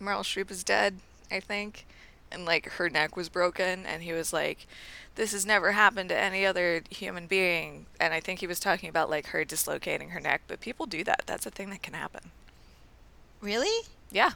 [0.00, 0.96] Meryl Streep is dead,
[1.30, 1.86] I think,
[2.30, 4.66] and like her neck was broken, and he was like,
[5.14, 8.88] "This has never happened to any other human being," and I think he was talking
[8.88, 11.22] about like her dislocating her neck, but people do that.
[11.26, 12.30] That's a thing that can happen.
[13.40, 13.86] Really?
[14.10, 14.32] Yeah.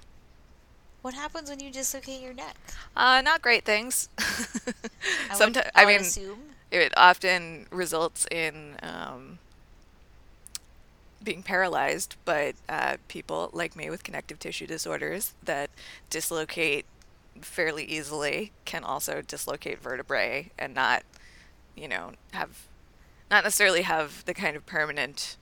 [1.02, 2.56] What happens when you dislocate your neck?
[2.96, 4.08] Uh, not great things.
[5.34, 6.38] Sometimes, I mean, assume.
[6.70, 9.38] it often results in um,
[11.22, 15.70] being paralyzed, but uh, people like me with connective tissue disorders that
[16.08, 16.86] dislocate
[17.40, 21.02] fairly easily can also dislocate vertebrae and not,
[21.76, 22.66] you know, have
[23.30, 25.36] not necessarily have the kind of permanent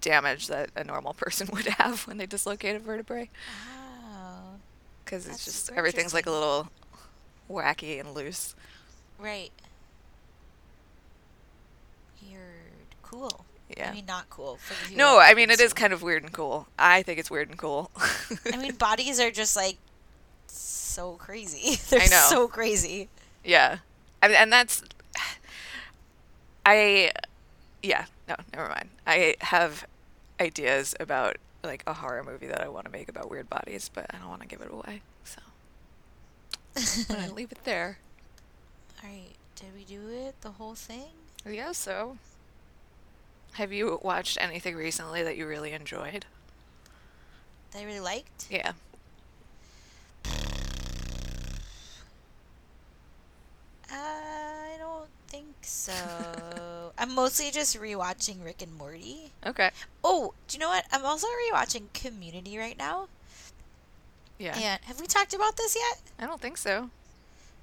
[0.00, 3.28] damage that a normal person would have when they dislocate a vertebrae.
[4.10, 4.54] Wow.
[5.04, 6.68] Because it's just everything's like a little
[7.50, 8.54] wacky and loose.
[9.18, 9.52] Right.
[12.22, 12.40] Weird.
[13.02, 13.44] Cool.
[13.76, 13.90] Yeah.
[13.90, 16.68] I mean, not cool for No, I mean it is kind of weird and cool.
[16.78, 17.90] I think it's weird and cool.
[18.52, 19.76] I mean, bodies are just like
[20.96, 21.76] so crazy.
[21.90, 22.26] They're I know.
[22.28, 23.08] so crazy.
[23.44, 23.78] yeah,
[24.22, 24.82] I mean, and that's
[26.66, 27.12] I
[27.82, 28.88] yeah no never mind.
[29.06, 29.86] I have
[30.40, 34.06] ideas about like a horror movie that I want to make about weird bodies, but
[34.10, 35.02] I don't want to give it away.
[35.24, 35.40] So
[37.14, 37.98] I'm gonna leave it there.
[39.02, 39.34] All right.
[39.56, 40.40] Did we do it?
[40.42, 41.08] The whole thing?
[41.48, 41.72] Yeah.
[41.72, 42.16] So
[43.52, 46.24] have you watched anything recently that you really enjoyed?
[47.72, 48.46] That I really liked?
[48.50, 48.72] Yeah.
[53.90, 55.92] I don't think so.
[56.98, 59.32] I'm mostly just rewatching Rick and Morty.
[59.46, 59.70] Okay.
[60.02, 60.84] Oh, do you know what?
[60.92, 63.08] I'm also rewatching Community right now.
[64.38, 64.56] Yeah.
[64.56, 66.00] And have we talked about this yet?
[66.18, 66.90] I don't think so.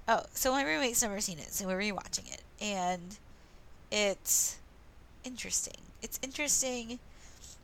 [0.08, 3.16] Oh, so my roommate's never seen it, so we're rewatching it, and
[3.92, 4.58] it's
[5.24, 5.78] interesting.
[6.02, 7.00] It's interesting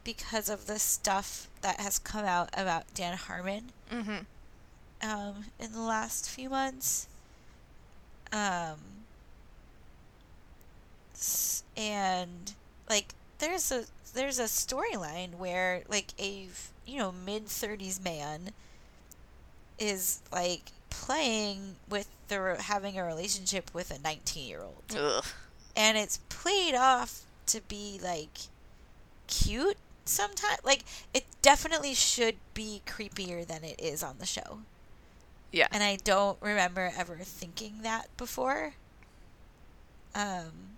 [0.05, 5.09] because of the stuff that has come out about Dan Harmon Mm-hmm.
[5.09, 7.07] um, in the last few months.
[8.31, 8.77] Um,
[11.75, 12.53] and
[12.89, 16.47] like there's a there's a storyline where like a
[16.85, 18.51] you know mid 30s man
[19.77, 24.83] is like playing with the having a relationship with a 19 year old
[25.75, 28.39] and it's played off to be like
[29.27, 34.59] cute sometimes like it definitely should be creepier than it is on the show
[35.51, 35.67] Yeah.
[35.71, 38.73] and I don't remember ever thinking that before.
[40.15, 40.77] Um,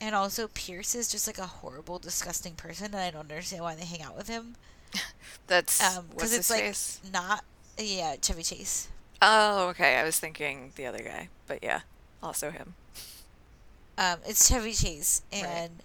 [0.00, 3.74] and also Pierce is just like a horrible, disgusting person, and I don't understand why
[3.74, 4.56] they hang out with him.
[5.46, 7.00] That's Um, because it's like face?
[7.12, 7.44] not
[7.78, 8.88] yeah Chevy Chase.
[9.22, 9.96] Oh, okay.
[9.96, 11.80] I was thinking the other guy, but yeah,
[12.22, 12.74] also him.
[13.98, 15.44] Um, it's Chevy Chase, Right.
[15.44, 15.82] and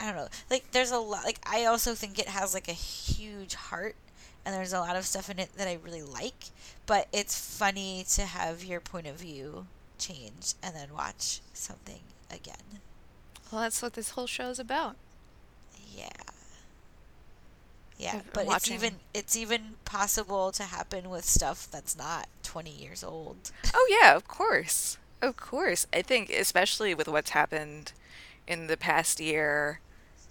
[0.00, 0.28] I don't know.
[0.50, 1.24] Like, there's a lot.
[1.24, 3.94] Like, I also think it has like a huge heart,
[4.48, 6.46] and there's a lot of stuff in it that I really like.
[6.86, 9.66] But it's funny to have your point of view
[9.98, 12.80] change and then watch something again.
[13.52, 14.96] Well, that's what this whole show is about.
[15.94, 16.08] Yeah.
[17.98, 22.70] Yeah, but watching- it's even it's even possible to happen with stuff that's not 20
[22.70, 23.50] years old.
[23.74, 25.86] Oh yeah, of course, of course.
[25.92, 27.92] I think especially with what's happened
[28.46, 29.80] in the past year,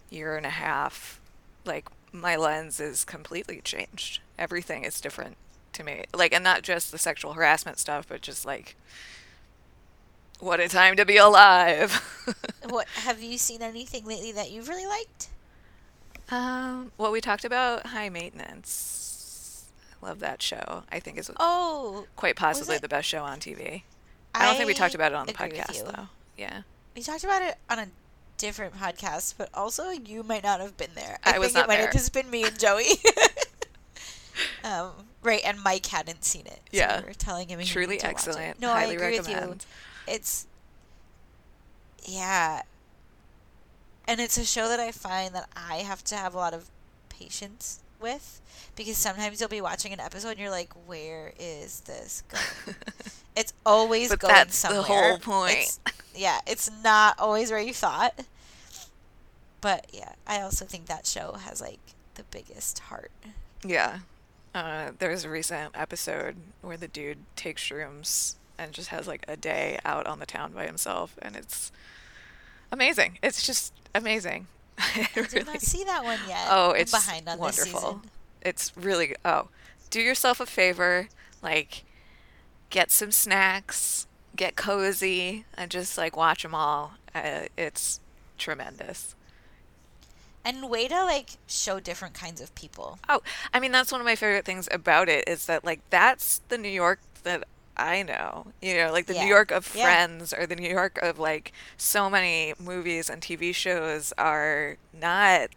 [0.09, 1.19] year and a half,
[1.65, 1.87] like
[2.21, 4.19] my lens is completely changed.
[4.37, 5.37] Everything is different
[5.73, 6.03] to me.
[6.15, 8.75] Like, and not just the sexual harassment stuff, but just like,
[10.39, 11.93] what a time to be alive.
[12.69, 15.29] what have you seen anything lately that you've really liked?
[16.29, 19.65] um, well, we talked about High Maintenance.
[20.01, 20.83] I love that show.
[20.91, 23.83] I think is Oh, quite possibly the best show on TV.
[24.35, 26.07] I don't think we talked about it on the podcast though.
[26.37, 26.61] Yeah.
[26.95, 27.87] We talked about it on a
[28.37, 31.17] different podcast, but also you might not have been there.
[31.23, 31.85] I was think not it might there.
[31.87, 32.85] have just been me and Joey.
[34.63, 34.91] um,
[35.23, 36.59] right, and Mike hadn't seen it.
[36.71, 37.01] So Yeah.
[37.03, 38.27] we are telling him Truly to watch it.
[38.27, 38.59] excellent.
[38.61, 39.55] No, I Highly agree with you.
[40.07, 40.47] It's
[42.05, 42.61] yeah,
[44.07, 46.69] and it's a show that I find that I have to have a lot of
[47.09, 48.41] patience with
[48.75, 52.75] because sometimes you'll be watching an episode and you're like, where is this going?
[53.35, 54.81] It's always But going that's somewhere.
[54.81, 55.51] the whole point.
[55.51, 55.79] It's-
[56.15, 58.19] yeah, it's not always where you thought.
[59.61, 61.79] But yeah, I also think that show has like
[62.15, 63.11] the biggest heart.
[63.63, 63.99] Yeah.
[64.55, 69.23] Uh, there was a recent episode where the dude takes shrooms and just has like
[69.27, 71.71] a day out on the town by himself, and it's
[72.71, 73.19] amazing.
[73.21, 74.47] It's just amazing.
[74.95, 76.47] I did not see that one yet.
[76.49, 78.01] Oh, I'm it's behind on wonderful.
[78.03, 78.11] this.
[78.41, 79.47] It's really oh,
[79.89, 81.09] do yourself a favor,
[81.41, 81.83] like
[82.69, 86.93] get some snacks, get cozy, and just like watch them all.
[87.13, 87.99] Uh, it's
[88.37, 89.15] tremendous.
[90.45, 92.99] And way to like show different kinds of people.
[93.09, 93.21] Oh,
[93.53, 96.57] I mean that's one of my favorite things about it is that like that's the
[96.57, 97.45] New York that
[97.77, 98.47] I know.
[98.61, 99.23] You know, like the Yeah.
[99.23, 99.83] New York of Yeah.
[99.83, 105.49] Friends or the New York of like so many movies and TV shows are not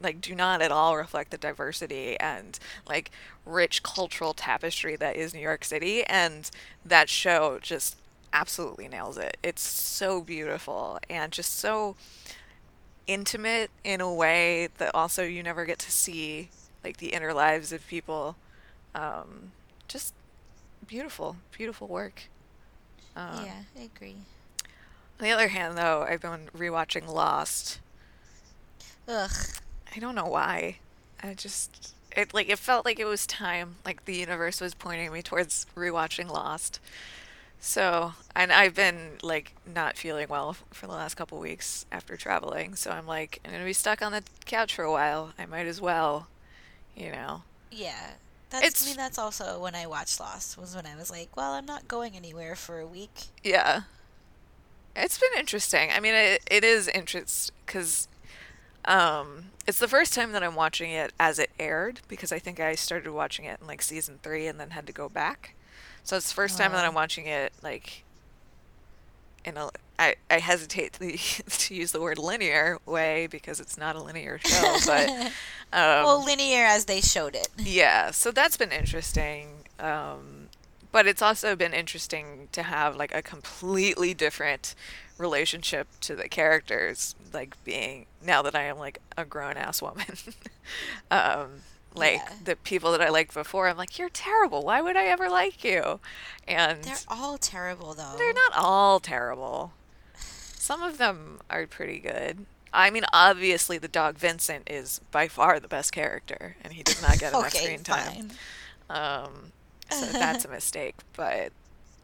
[0.00, 2.58] like do not at all reflect the diversity and
[2.88, 3.10] like
[3.46, 6.50] rich cultural tapestry that is New York City and
[6.84, 7.96] that show just
[8.32, 9.36] absolutely nails it.
[9.42, 11.96] It's so beautiful and just so
[13.06, 16.48] intimate in a way that also you never get to see
[16.82, 18.36] like the inner lives of people
[18.94, 19.52] um,
[19.88, 20.14] just
[20.84, 22.24] beautiful, beautiful work.
[23.16, 24.16] Um, yeah, I agree.
[25.20, 27.80] On the other hand, though, I've been rewatching Lost.
[29.06, 29.30] Ugh.
[29.94, 30.78] I don't know why.
[31.22, 33.76] I just it like it felt like it was time.
[33.84, 36.80] Like the universe was pointing me towards rewatching Lost.
[37.60, 42.74] So, and I've been like not feeling well for the last couple weeks after traveling.
[42.74, 45.32] So I'm like, I'm gonna be stuck on the couch for a while.
[45.38, 46.28] I might as well,
[46.96, 47.42] you know.
[47.70, 48.10] Yeah.
[48.50, 51.36] That's It's- I mean that's also when I watched Lost was when I was like,
[51.36, 53.24] well, I'm not going anywhere for a week.
[53.42, 53.82] Yeah.
[54.96, 55.90] It's been interesting.
[55.92, 58.06] I mean, it, it is interest because
[58.84, 62.60] um, it's the first time that I'm watching it as it aired because I think
[62.60, 65.54] I started watching it in like season three and then had to go back.
[66.04, 66.84] So it's the first time that.
[66.84, 68.04] I'm watching it like
[69.44, 69.70] in a.
[69.96, 71.16] I, I hesitate to,
[71.48, 75.08] to use the word linear way because it's not a linear show, but
[75.72, 77.48] um, well, linear as they showed it.
[77.58, 79.48] yeah, so that's been interesting.
[79.78, 80.48] Um,
[80.94, 84.76] but it's also been interesting to have like a completely different
[85.18, 90.06] relationship to the characters, like being now that I am like a grown ass woman.
[91.10, 91.62] um,
[91.94, 92.32] like Yeah.
[92.44, 94.62] the people that I liked before, I'm like, you're terrible.
[94.62, 96.00] Why would I ever like you?
[96.46, 98.14] And They're all terrible though.
[98.18, 99.72] they're not all terrible.
[100.16, 102.46] Some of them are pretty good.
[102.72, 107.00] I mean, obviously, the dog Vincent is by far the best character, and he does
[107.00, 108.30] not get enough okay, screen time.
[108.90, 109.52] Um,
[109.90, 110.96] so that's a mistake.
[111.14, 111.52] But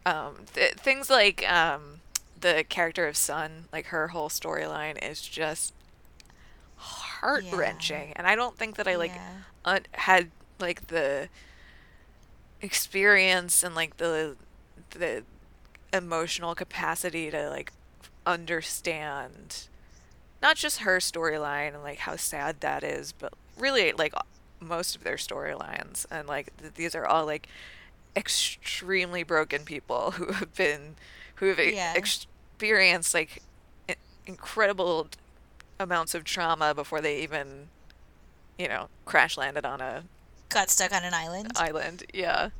[0.06, 2.00] um, th- things like um,
[2.40, 5.74] the character of Sun, like her whole storyline is just
[6.76, 9.30] heart wrenching, and I don't think that I like Yeah.
[9.64, 11.28] Un- had like the
[12.62, 14.36] experience and like the
[14.90, 15.22] the
[15.92, 17.72] emotional capacity to like
[18.26, 19.68] understand
[20.42, 24.14] not just her storyline and like how sad that is, but really like
[24.60, 27.48] most of their storylines and like th- these are all like
[28.16, 30.96] extremely broken people who have been
[31.36, 31.94] who have Yeah.
[31.94, 33.42] experienced like
[34.26, 35.08] incredible
[35.78, 37.68] amounts of trauma before they even
[38.60, 40.04] you know crash landed on a
[40.50, 41.52] Got stuck on an island.
[41.56, 42.04] island.
[42.12, 42.50] Yeah.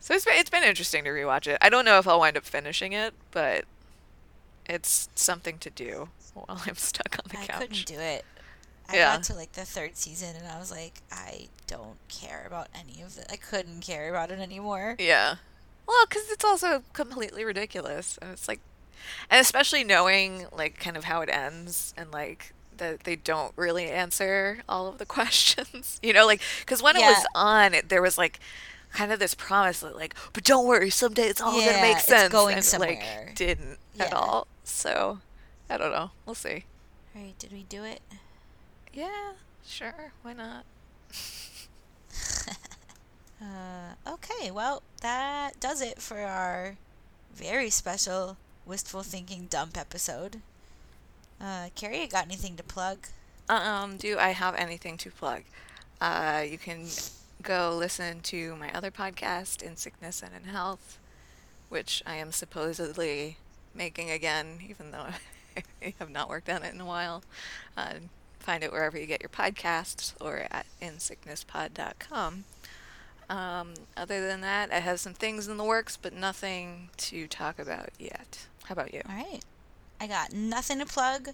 [0.00, 1.58] So it's been, it's been interesting to rewatch it.
[1.60, 3.64] I don't know if I'll wind up finishing it, but
[4.66, 7.56] it's something to do while I'm stuck on the I couch.
[7.56, 8.24] I couldn't do it.
[8.88, 9.16] I Yeah.
[9.16, 13.02] got to like the third season and I was like, I don't care about any
[13.02, 13.26] of it.
[13.30, 14.96] I couldn't care about it anymore.
[14.98, 15.36] Yeah.
[15.86, 18.60] Well, because it's also completely ridiculous, and it's like,
[19.30, 23.90] and especially knowing like kind of how it ends, and like that they don't really
[23.90, 25.98] answer all of the questions.
[26.02, 28.40] You know, like because when it was on, it, there was like
[28.92, 31.96] kind of this promise that like, but don't worry, someday it's all gonna Yeah, make
[31.98, 32.32] it's sense.
[32.32, 33.26] going and, somewhere.
[33.26, 34.46] Like didn't at all.
[34.64, 35.20] So
[35.70, 36.10] I don't know.
[36.26, 36.64] We'll see.
[37.14, 38.00] All right, did we do it?
[38.92, 39.32] Yeah,
[39.66, 40.12] sure.
[40.22, 40.64] Why not?
[43.40, 46.76] Uh, okay, well, that does it for our
[47.32, 50.42] very special Wistful Thinking Dump episode.
[51.40, 53.06] Uh, Carrie, you got anything to plug?
[53.48, 55.42] Um, do I have anything to plug?
[56.00, 56.86] Uh, you can
[57.42, 60.98] go listen to my other podcast, In Sickness and in Health,
[61.68, 63.38] which I am supposedly
[63.74, 65.06] making again, even though
[65.82, 67.22] I have not worked on it in a while.
[67.76, 67.94] Uh,
[68.38, 72.44] find it wherever you get your podcasts or at insicknesspod.com.
[73.30, 77.58] Um, other than that, I have some things in the works, but nothing to talk
[77.58, 78.46] about yet.
[78.64, 79.02] How about you?
[79.08, 79.42] All right.
[80.00, 81.30] I got nothing to plug.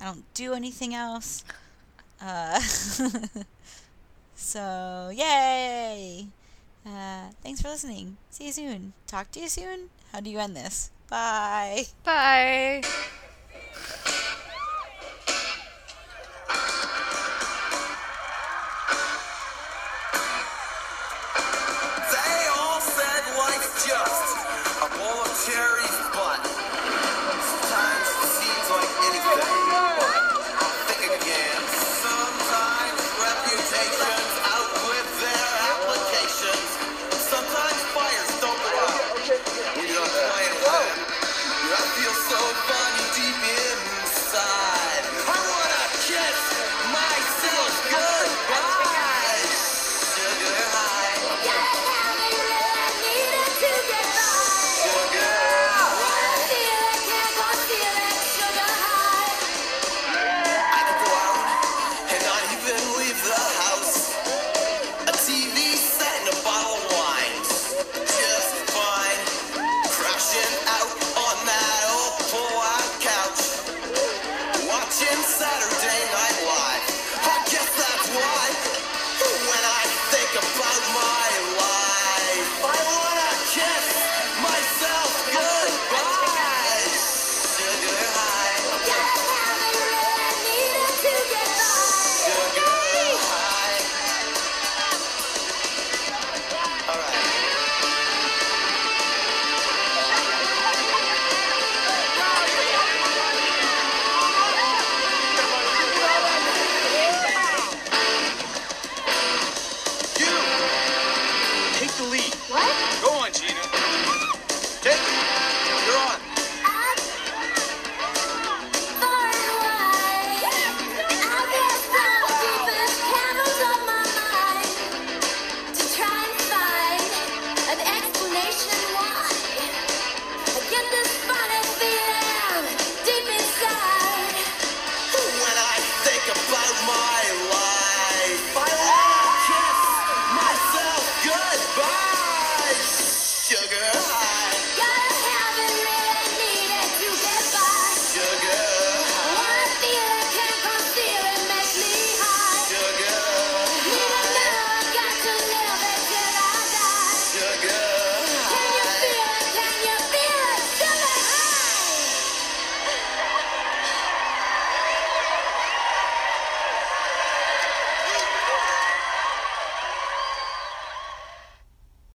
[0.00, 1.44] I don't do anything else.
[2.20, 2.60] Uh,
[4.34, 6.26] so, yay!
[6.84, 8.16] Uh, thanks for listening.
[8.30, 8.92] See you soon.
[9.06, 9.90] Talk to you soon.
[10.12, 10.90] How do you end this?
[11.08, 11.84] Bye.
[12.04, 12.82] Bye!
[22.12, 24.36] They all said life's just
[24.82, 25.81] a bowl of cherries,